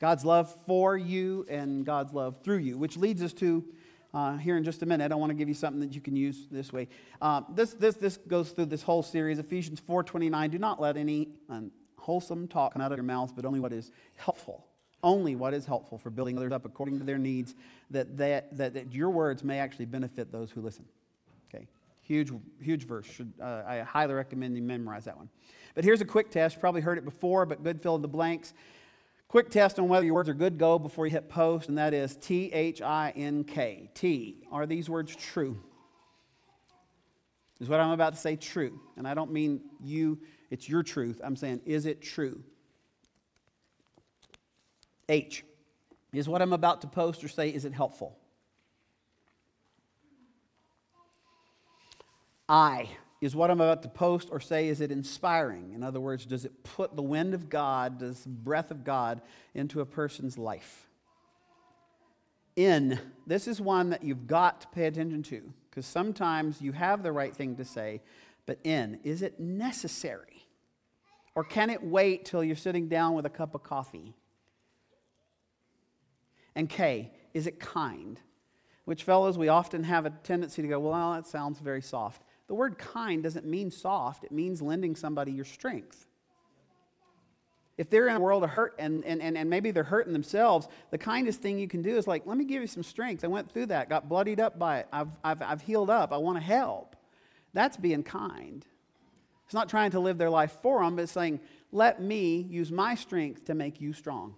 [0.00, 3.64] God's love for you and God's love through you, which leads us to
[4.14, 5.12] uh, here in just a minute.
[5.12, 6.88] I want to give you something that you can use this way.
[7.20, 10.50] Uh, this, this, this goes through this whole series, Ephesians 4.29.
[10.50, 11.28] Do not let any
[11.98, 14.66] wholesome talk come out of your mouth, but only what is helpful.
[15.02, 17.54] Only what is helpful for building others up according to their needs,
[17.90, 20.84] that, that, that, that your words may actually benefit those who listen.
[21.52, 21.66] Okay,
[22.02, 23.06] huge, huge verse.
[23.06, 25.28] Should, uh, I highly recommend you memorize that one.
[25.74, 26.60] But here's a quick test.
[26.60, 28.52] Probably heard it before, but good fill in the blanks.
[29.32, 31.94] Quick test on whether your words are good go before you hit post, and that
[31.94, 33.88] is T H I N K.
[33.94, 34.46] T.
[34.52, 35.58] Are these words true?
[37.58, 38.78] Is what I'm about to say true?
[38.98, 40.18] And I don't mean you
[40.50, 41.18] it's your truth.
[41.24, 42.42] I'm saying, is it true?
[45.08, 45.46] H.
[46.12, 48.18] Is what I'm about to post or say, is it helpful?
[52.50, 52.86] I.
[53.22, 55.74] Is what I'm about to post or say, is it inspiring?
[55.74, 59.22] In other words, does it put the wind of God, does the breath of God
[59.54, 60.88] into a person's life?
[62.56, 62.98] In.
[63.24, 67.12] This is one that you've got to pay attention to because sometimes you have the
[67.12, 68.02] right thing to say,
[68.44, 68.98] but in.
[69.04, 70.48] Is it necessary?
[71.36, 74.14] Or can it wait till you're sitting down with a cup of coffee?
[76.56, 78.18] And K, is it kind?
[78.84, 82.20] Which, fellows, we often have a tendency to go, well, that sounds very soft.
[82.48, 86.06] The word kind doesn't mean soft, it means lending somebody your strength.
[87.78, 90.68] If they're in a world of hurt and, and, and, and maybe they're hurting themselves,
[90.90, 93.24] the kindest thing you can do is like, let me give you some strength.
[93.24, 94.88] I went through that, got bloodied up by it.
[94.92, 96.12] I've, I've, I've healed up.
[96.12, 96.96] I want to help.
[97.54, 98.64] That's being kind.
[99.46, 101.40] It's not trying to live their life for them, but it's saying,
[101.72, 104.36] let me use my strength to make you strong.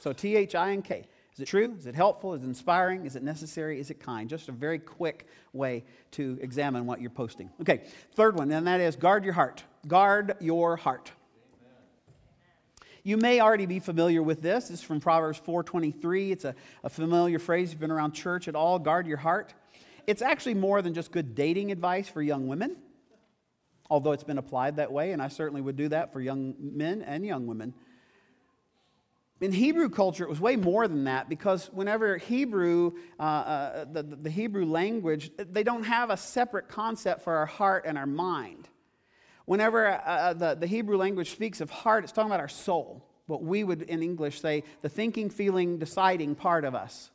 [0.00, 1.06] So T H I N K.
[1.42, 1.74] Is it true?
[1.76, 2.34] Is it helpful?
[2.34, 3.04] Is it inspiring?
[3.04, 3.80] Is it necessary?
[3.80, 4.30] Is it kind?
[4.30, 5.82] Just a very quick way
[6.12, 7.50] to examine what you're posting.
[7.60, 7.82] Okay,
[8.14, 9.64] third one, and that is guard your heart.
[9.88, 11.10] Guard your heart.
[13.02, 14.70] You may already be familiar with this.
[14.70, 16.30] Is from Proverbs 4.23.
[16.30, 17.72] It's a, a familiar phrase.
[17.72, 18.78] You've been around church at all.
[18.78, 19.52] Guard your heart.
[20.06, 22.76] It's actually more than just good dating advice for young women,
[23.90, 27.02] although it's been applied that way, and I certainly would do that for young men
[27.02, 27.74] and young women.
[29.42, 34.04] In Hebrew culture, it was way more than that because whenever Hebrew, uh, uh, the,
[34.04, 38.68] the Hebrew language, they don't have a separate concept for our heart and our mind.
[39.44, 43.04] Whenever uh, uh, the, the Hebrew language speaks of heart, it's talking about our soul.
[43.26, 47.10] What we would in English say the thinking, feeling, deciding part of us.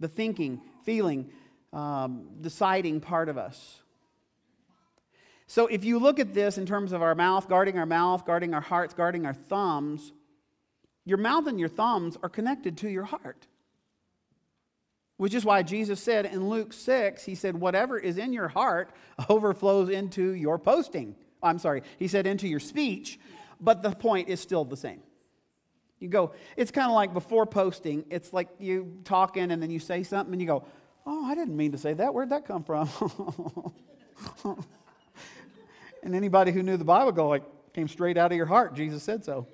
[0.00, 1.30] The thinking, feeling,
[1.72, 3.80] um, deciding part of us.
[5.46, 8.52] So if you look at this in terms of our mouth, guarding our mouth, guarding
[8.52, 10.12] our hearts, guarding our thumbs,
[11.04, 13.46] your mouth and your thumbs are connected to your heart.
[15.16, 18.90] Which is why Jesus said in Luke 6, he said, whatever is in your heart
[19.28, 21.14] overflows into your posting.
[21.42, 23.18] I'm sorry, he said into your speech,
[23.60, 25.02] but the point is still the same.
[26.00, 29.78] You go, it's kind of like before posting, it's like you talking and then you
[29.78, 30.64] say something and you go,
[31.06, 32.12] oh, I didn't mean to say that.
[32.12, 32.88] Where'd that come from?
[36.02, 38.74] and anybody who knew the Bible go, like, came straight out of your heart.
[38.74, 39.46] Jesus said so.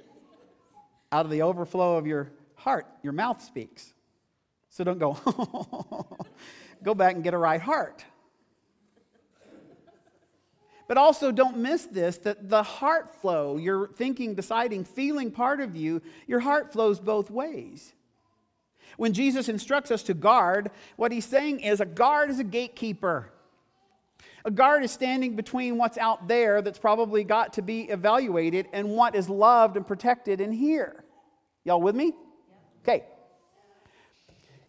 [1.13, 3.93] Out of the overflow of your heart, your mouth speaks.
[4.69, 5.17] So don't go,
[6.83, 8.05] go back and get a right heart.
[10.87, 15.77] But also don't miss this that the heart flow, your thinking, deciding, feeling part of
[15.77, 17.93] you, your heart flows both ways.
[18.97, 23.33] When Jesus instructs us to guard, what he's saying is a guard is a gatekeeper.
[24.45, 28.88] A guard is standing between what's out there that's probably got to be evaluated and
[28.91, 31.05] what is loved and protected in here.
[31.64, 32.14] Y'all with me?
[32.82, 33.05] Okay.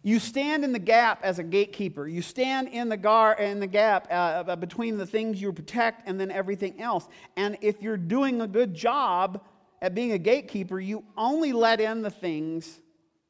[0.04, 2.08] You stand in the gap as a gatekeeper.
[2.08, 4.14] You stand in the, gar- in the gap uh,
[4.48, 7.08] uh, between the things you protect and then everything else.
[7.38, 9.46] And if you're doing a good job
[9.82, 12.82] at being a gatekeeper, you only let in the things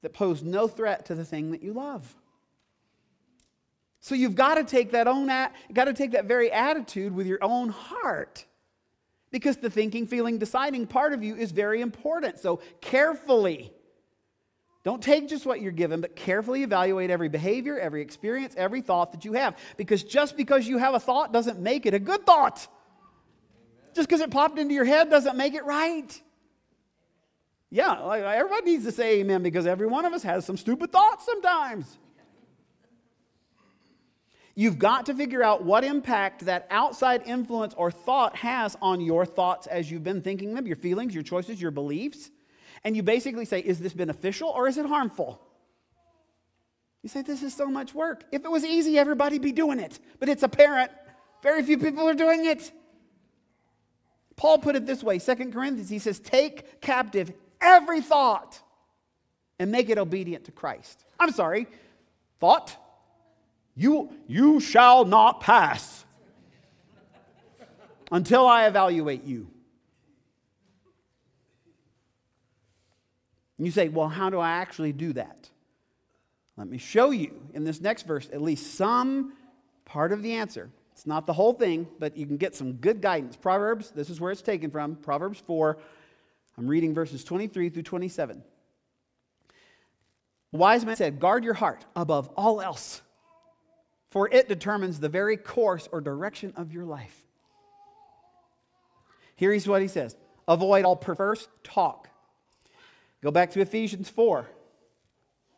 [0.01, 2.15] that pose no threat to the thing that you love.
[4.01, 7.39] So you've got to take that own got to take that very attitude with your
[7.41, 8.45] own heart.
[9.31, 12.39] Because the thinking, feeling, deciding part of you is very important.
[12.39, 13.71] So carefully,
[14.83, 19.11] don't take just what you're given, but carefully evaluate every behavior, every experience, every thought
[19.11, 19.55] that you have.
[19.77, 22.67] Because just because you have a thought doesn't make it a good thought.
[23.93, 26.21] Just because it popped into your head doesn't make it right.
[27.69, 31.25] Yeah, everybody needs to say amen because every one of us has some stupid thoughts
[31.25, 31.97] sometimes.
[34.55, 39.25] You've got to figure out what impact that outside influence or thought has on your
[39.25, 42.29] thoughts as you've been thinking them, your feelings, your choices, your beliefs.
[42.83, 45.41] And you basically say, is this beneficial or is it harmful?
[47.03, 48.23] You say, this is so much work.
[48.31, 49.99] If it was easy, everybody'd be doing it.
[50.19, 50.91] But it's apparent.
[51.41, 52.71] Very few people are doing it.
[54.35, 58.59] Paul put it this way 2 Corinthians, he says, take captive every thought
[59.59, 61.05] and make it obedient to Christ.
[61.19, 61.67] I'm sorry,
[62.39, 62.75] thought,
[63.75, 66.05] you, you shall not pass
[68.11, 69.47] until I evaluate you.
[73.57, 75.49] And you say, well, how do I actually do that?
[76.57, 79.33] Let me show you in this next verse at least some
[79.85, 80.69] part of the answer.
[80.93, 83.35] It's not the whole thing, but you can get some good guidance.
[83.35, 84.95] Proverbs, this is where it's taken from.
[84.95, 85.77] Proverbs 4,
[86.57, 88.43] I'm reading verses 23 through 27.
[90.51, 93.01] The wise man said, Guard your heart above all else,
[94.11, 97.17] for it determines the very course or direction of your life.
[99.35, 100.15] Here's what he says
[100.47, 102.09] Avoid all perverse talk.
[103.23, 104.45] Go back to Ephesians 4.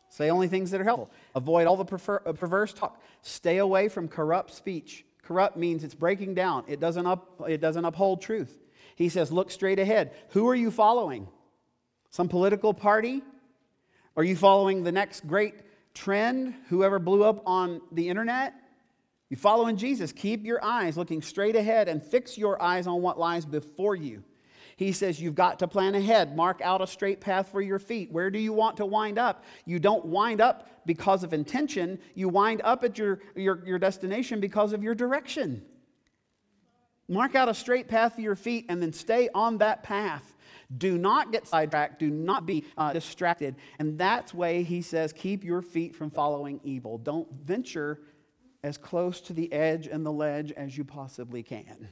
[0.08, 1.10] Say only things that are helpful.
[1.34, 3.02] Avoid all the prefer, uh, perverse talk.
[3.22, 5.04] Stay away from corrupt speech.
[5.24, 8.62] Corrupt means it's breaking down, it doesn't, up, it doesn't uphold truth.
[8.94, 10.12] He says, Look straight ahead.
[10.30, 11.26] Who are you following?
[12.10, 13.22] Some political party?
[14.16, 15.54] Are you following the next great
[15.94, 16.54] trend?
[16.68, 18.54] Whoever blew up on the internet?
[19.30, 20.12] You following Jesus.
[20.12, 24.22] Keep your eyes looking straight ahead and fix your eyes on what lies before you.
[24.76, 28.10] He says you've got to plan ahead, mark out a straight path for your feet.
[28.10, 29.44] Where do you want to wind up?
[29.64, 34.40] You don't wind up because of intention, you wind up at your, your, your destination
[34.40, 35.64] because of your direction.
[37.08, 40.33] Mark out a straight path for your feet and then stay on that path.
[40.76, 41.98] Do not get sidetracked.
[41.98, 43.56] Do not be uh, distracted.
[43.78, 46.98] And that's why he says, keep your feet from following evil.
[46.98, 48.00] Don't venture
[48.62, 51.88] as close to the edge and the ledge as you possibly can.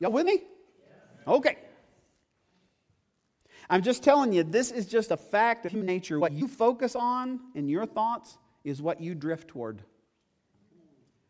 [0.00, 0.42] Y'all with me?
[1.26, 1.56] Okay.
[3.70, 6.18] I'm just telling you, this is just a fact of human nature.
[6.18, 9.82] What you focus on in your thoughts is what you drift toward.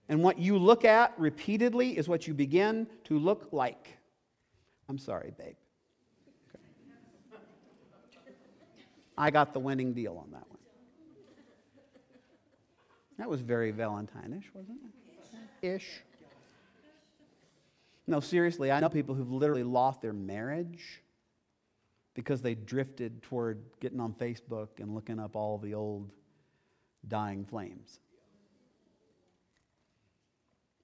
[0.08, 3.98] And what you look at repeatedly is what you begin to look like.
[4.88, 5.56] I'm sorry, babe.
[9.16, 10.58] I got the winning deal on that one.
[13.18, 14.78] That was very Valentine-ish, wasn't
[15.62, 15.66] it?
[15.66, 16.02] Ish.
[18.06, 21.00] No, seriously, I know people who've literally lost their marriage
[22.14, 26.10] because they drifted toward getting on Facebook and looking up all the old
[27.08, 28.00] dying flames.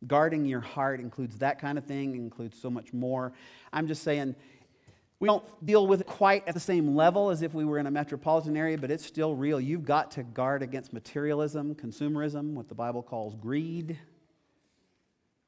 [0.06, 3.32] Guarding your heart includes that kind of thing, includes so much more.
[3.72, 4.34] I'm just saying,
[5.20, 7.86] we don't deal with it quite at the same level as if we were in
[7.86, 9.60] a metropolitan area, but it's still real.
[9.60, 13.98] You've got to guard against materialism, consumerism, what the Bible calls greed,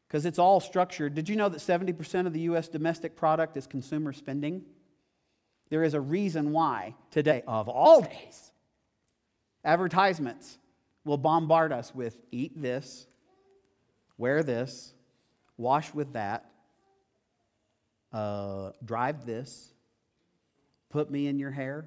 [0.06, 1.14] because it's all structured.
[1.14, 2.68] Did you know that 70% of the U.S.
[2.68, 4.62] domestic product is consumer spending?
[5.70, 8.52] There is a reason why today, of all days,
[9.64, 10.58] advertisements
[11.06, 13.06] will bombard us with eat this,
[14.18, 14.92] wear this,
[15.56, 16.51] wash with that,
[18.12, 19.72] uh, drive this,
[20.90, 21.86] put me in your hair,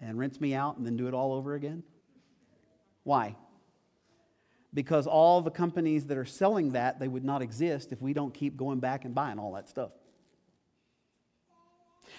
[0.00, 1.82] and rinse me out, and then do it all over again?
[3.04, 3.36] Why?
[4.74, 8.34] Because all the companies that are selling that, they would not exist if we don't
[8.34, 9.90] keep going back and buying all that stuff.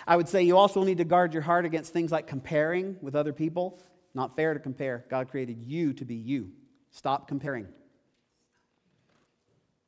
[0.05, 3.15] I would say you also need to guard your heart against things like comparing with
[3.15, 3.80] other people.
[4.13, 5.05] Not fair to compare.
[5.09, 6.51] God created you to be you.
[6.91, 7.67] Stop comparing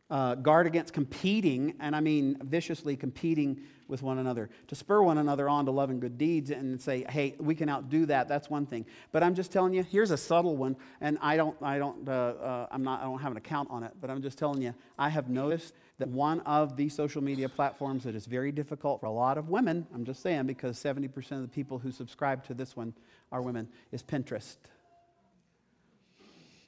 [0.10, 5.18] uh, guard against competing, and I mean viciously competing with one another, to spur one
[5.18, 8.28] another on to love and good deeds and say, hey, we can outdo that.
[8.28, 8.86] That's one thing.
[9.12, 12.12] But I'm just telling you, here's a subtle one, and I don't, I don't, uh,
[12.12, 14.76] uh, I'm not, I don't have an account on it, but I'm just telling you,
[14.98, 19.08] I have noticed that one of the social media platforms that is very difficult for
[19.08, 22.54] a lot of women, I'm just saying, because 70% of the people who subscribe to
[22.54, 22.94] this one
[23.32, 24.58] are women, is Pinterest.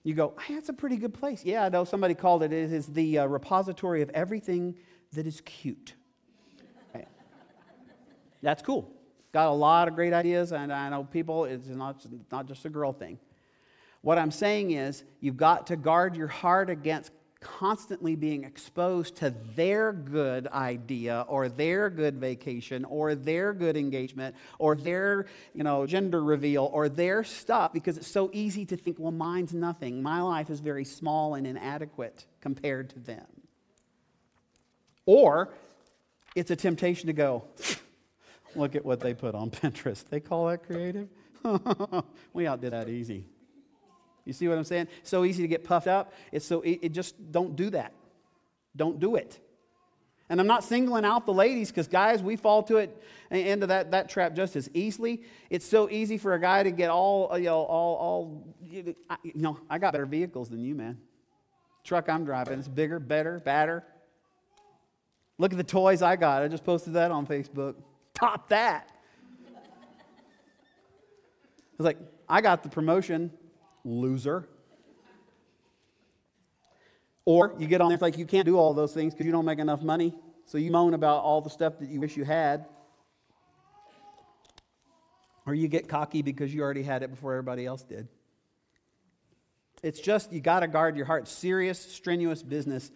[0.04, 1.46] You go, hey, that's a pretty good place.
[1.46, 4.76] Yeah, I know somebody called it, it is the uh, repository of everything
[5.14, 5.94] that is cute.
[6.90, 7.06] Okay.
[8.42, 8.92] That's cool.
[9.32, 12.70] Got a lot of great ideas, and I know people, it's not, not just a
[12.70, 13.20] girl thing.
[14.02, 19.34] What I'm saying is, you've got to guard your heart against constantly being exposed to
[19.56, 25.86] their good idea or their good vacation or their good engagement or their you know
[25.88, 30.04] gender reveal or their stuff because it's so easy to think well mine's nothing.
[30.04, 33.26] My life is very small and inadequate compared to them.
[35.08, 35.52] Or
[36.36, 37.44] it's a temptation to go
[38.56, 40.10] look at what they put on pinterest.
[40.10, 41.10] They call that creative?
[42.34, 43.26] We outdid that easy
[44.32, 44.88] you see what I'm saying?
[45.04, 46.14] So easy to get puffed up.
[46.32, 47.94] It's so it, it just don't do that.
[48.76, 49.40] Don't do it.
[50.30, 53.92] And I'm not singling out the ladies because guys, we fall to it into that,
[53.92, 55.24] that trap just as easily.
[55.50, 58.96] It's so easy for a guy to get all uh, you know all all you
[59.36, 59.60] know.
[59.70, 60.98] I got better vehicles than you, man.
[61.84, 63.84] Truck I'm driving is bigger, better, badder.
[65.38, 66.44] Look at the toys I got.
[66.44, 67.76] I just posted that on Facebook.
[68.14, 68.90] Top that.
[71.72, 71.98] I was like,
[72.30, 73.32] I got the promotion
[73.84, 74.48] loser.
[77.26, 79.32] Or you get on there, it's like you can't do all those things because you
[79.32, 80.14] don't make enough money.
[80.46, 82.66] So you moan about all the stuff that you wish you had.
[85.46, 88.08] Or you get cocky because you already had it before everybody else did.
[89.84, 91.28] It's just, you got to guard your heart.
[91.28, 92.92] Serious, strenuous business.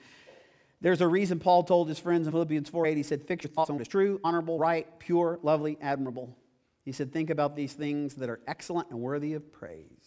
[0.81, 3.69] There's a reason Paul told his friends in Philippians 4:8, he said, Fix your thoughts
[3.69, 6.37] on what is true, honorable, right, pure, lovely, admirable.
[6.83, 10.04] He said, Think about these things that are excellent and worthy of praise.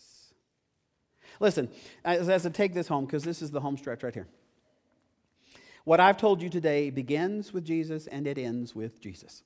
[1.40, 1.68] Listen,
[2.04, 4.28] as, as I take this home, because this is the home stretch right here.
[5.84, 9.42] What I've told you today begins with Jesus and it ends with Jesus.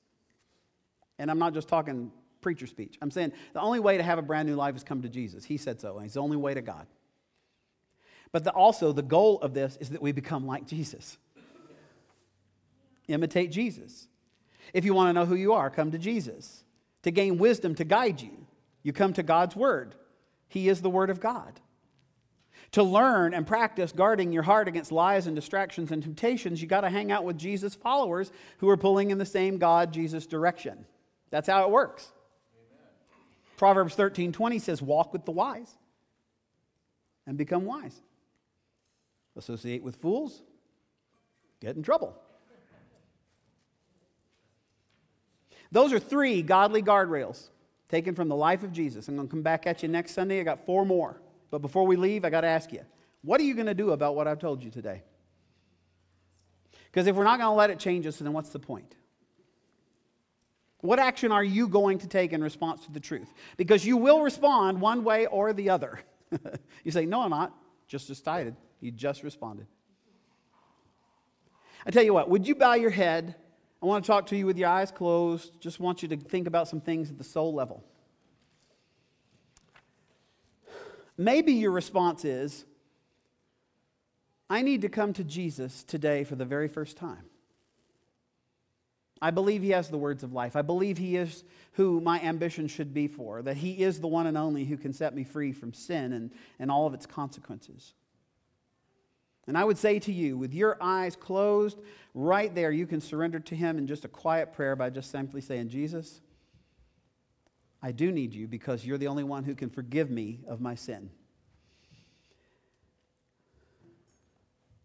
[1.17, 2.97] And I'm not just talking preacher speech.
[3.01, 5.45] I'm saying the only way to have a brand new life is come to Jesus.
[5.45, 6.87] He said so, and He's the only way to God.
[8.31, 11.17] But the, also, the goal of this is that we become like Jesus.
[13.07, 14.07] Imitate Jesus.
[14.73, 16.63] If you want to know who you are, come to Jesus.
[17.03, 18.47] To gain wisdom to guide you,
[18.81, 19.95] you come to God's Word.
[20.47, 21.59] He is the Word of God
[22.73, 26.81] to learn and practice guarding your heart against lies and distractions and temptations, you got
[26.81, 30.85] to hang out with Jesus' followers who are pulling in the same God Jesus direction.
[31.29, 32.11] That's how it works.
[32.55, 32.87] Amen.
[33.57, 35.71] Proverbs 13 20 says, Walk with the wise
[37.27, 38.01] and become wise.
[39.35, 40.41] Associate with fools,
[41.59, 42.15] get in trouble.
[45.71, 47.49] Those are three godly guardrails
[47.89, 49.07] taken from the life of Jesus.
[49.07, 50.39] I'm going to come back at you next Sunday.
[50.39, 51.19] I got four more.
[51.53, 52.81] But before we leave, I got to ask you
[53.21, 55.03] what are you going to do about what I've told you today?
[56.85, 58.95] Because if we're not going to let it change us, then what's the point?
[60.79, 63.31] What action are you going to take in response to the truth?
[63.55, 65.99] Because you will respond one way or the other.
[66.83, 67.55] you say, No, I'm not.
[67.85, 68.55] Just decided.
[68.81, 69.67] You just responded.
[71.85, 73.35] I tell you what, would you bow your head?
[73.79, 75.61] I want to talk to you with your eyes closed.
[75.61, 77.83] Just want you to think about some things at the soul level.
[81.17, 82.65] Maybe your response is,
[84.49, 87.25] I need to come to Jesus today for the very first time.
[89.21, 90.55] I believe he has the words of life.
[90.55, 94.27] I believe he is who my ambition should be for, that he is the one
[94.27, 97.93] and only who can set me free from sin and, and all of its consequences.
[99.47, 101.79] And I would say to you, with your eyes closed,
[102.13, 105.41] right there, you can surrender to him in just a quiet prayer by just simply
[105.41, 106.21] saying, Jesus,
[107.83, 110.73] I do need you because you're the only one who can forgive me of my
[110.73, 111.11] sin.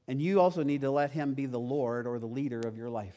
[0.07, 2.90] And you also need to let him be the Lord or the leader of your
[2.90, 3.16] life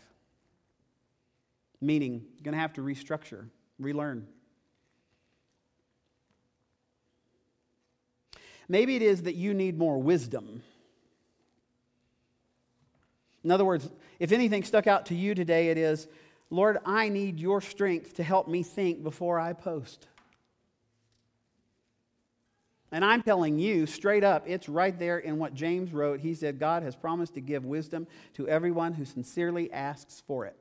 [1.82, 4.28] meaning you're going to have to restructure, relearn.
[8.70, 10.62] Maybe it is that you need more wisdom.
[13.44, 16.08] In other words, if anything stuck out to you today, it is,
[16.52, 20.06] Lord, I need your strength to help me think before I post.
[22.92, 26.20] And I'm telling you straight up, it's right there in what James wrote.
[26.20, 30.58] He said, God has promised to give wisdom to everyone who sincerely asks for it.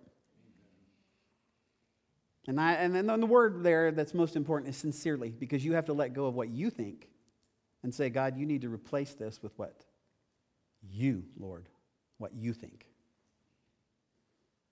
[2.47, 5.87] And, I, and then the word there that's most important is sincerely, because you have
[5.87, 7.09] to let go of what you think
[7.83, 9.85] and say, God, you need to replace this with what?
[10.89, 11.69] You, Lord,
[12.19, 12.87] what you think.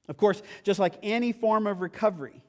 [0.08, 2.42] Of course, just like any form of recovery,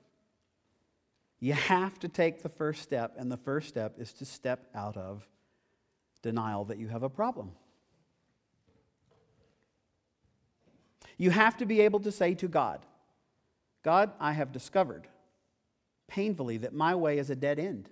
[1.39, 4.97] you have to take the first step, and the first step is to step out
[4.97, 5.27] of
[6.21, 7.51] denial that you have a problem.
[11.17, 12.85] You have to be able to say to God,
[13.83, 15.07] God, I have discovered
[16.07, 17.89] painfully that my way is a dead end.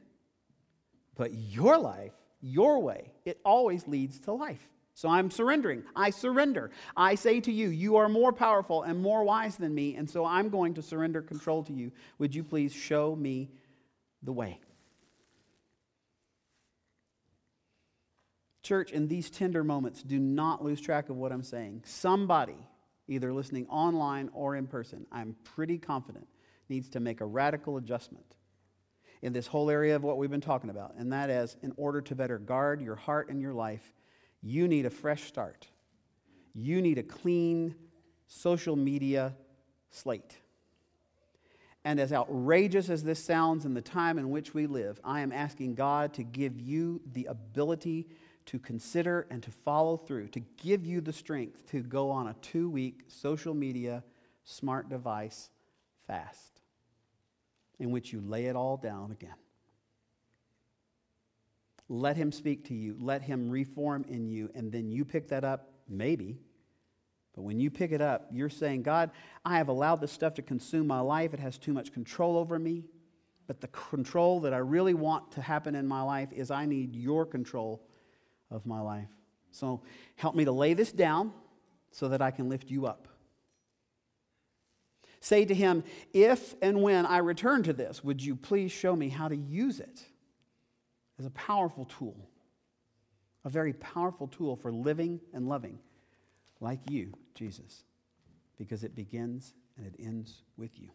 [1.16, 4.70] But your life, your way, it always leads to life.
[4.98, 5.84] So I'm surrendering.
[5.96, 6.72] I surrender.
[6.96, 10.26] I say to you, you are more powerful and more wise than me, and so
[10.26, 11.92] I'm going to surrender control to you.
[12.18, 13.52] Would you please show me
[14.24, 14.60] the way?
[18.64, 21.84] Church, in these tender moments, do not lose track of what I'm saying.
[21.86, 22.58] Somebody
[23.08, 26.28] either listening online or in person, I'm pretty confident,
[26.70, 28.26] needs to make a radical adjustment
[29.22, 30.96] in this whole area of what we've been talking about.
[30.98, 33.94] And that is, in order to better guard your heart and your life,
[34.48, 35.68] you need a fresh start.
[36.54, 37.76] You need a clean
[38.28, 39.36] social media
[39.92, 40.38] slate.
[41.84, 45.32] And as outrageous as this sounds in the time in which we live, I am
[45.32, 48.08] asking God to give you the ability
[48.48, 52.36] to consider and to follow through, to give you the strength to go on a
[52.42, 54.04] two week social media
[54.46, 55.50] smart device
[56.08, 56.62] fast
[57.80, 59.36] in which you lay it all down again.
[61.90, 65.44] Let Him speak to you, let Him reform in you, and then you pick that
[65.44, 66.38] up, maybe.
[67.36, 69.12] But when you pick it up, you're saying, God,
[69.46, 71.34] I have allowed this stuff to consume my life.
[71.34, 72.86] It has too much control over me.
[73.46, 76.96] But the control that I really want to happen in my life is I need
[76.96, 77.88] your control
[78.52, 79.08] of my life.
[79.52, 79.82] So
[80.16, 81.32] help me to lay this down
[81.92, 83.08] so that I can lift you up.
[85.20, 85.84] Say to him,
[86.14, 89.80] If and when I return to this, would you please show me how to use
[89.80, 90.06] it
[91.20, 92.30] as a powerful tool,
[93.46, 95.80] a very powerful tool for living and loving
[96.60, 97.84] like you, Jesus,
[98.58, 100.90] because it begins and it ends with you.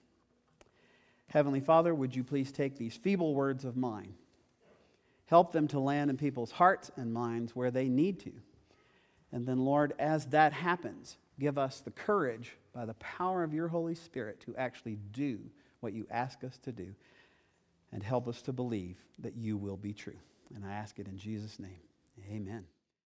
[1.28, 4.14] Heavenly Father, would you please take these feeble words of mine
[5.32, 8.32] Help them to land in people's hearts and minds where they need to.
[9.32, 13.68] And then, Lord, as that happens, give us the courage by the power of your
[13.68, 15.40] Holy Spirit to actually do
[15.80, 16.94] what you ask us to do
[17.92, 20.18] and help us to believe that you will be true.
[20.54, 21.80] And I ask it in Jesus' name.
[22.30, 22.64] Amen.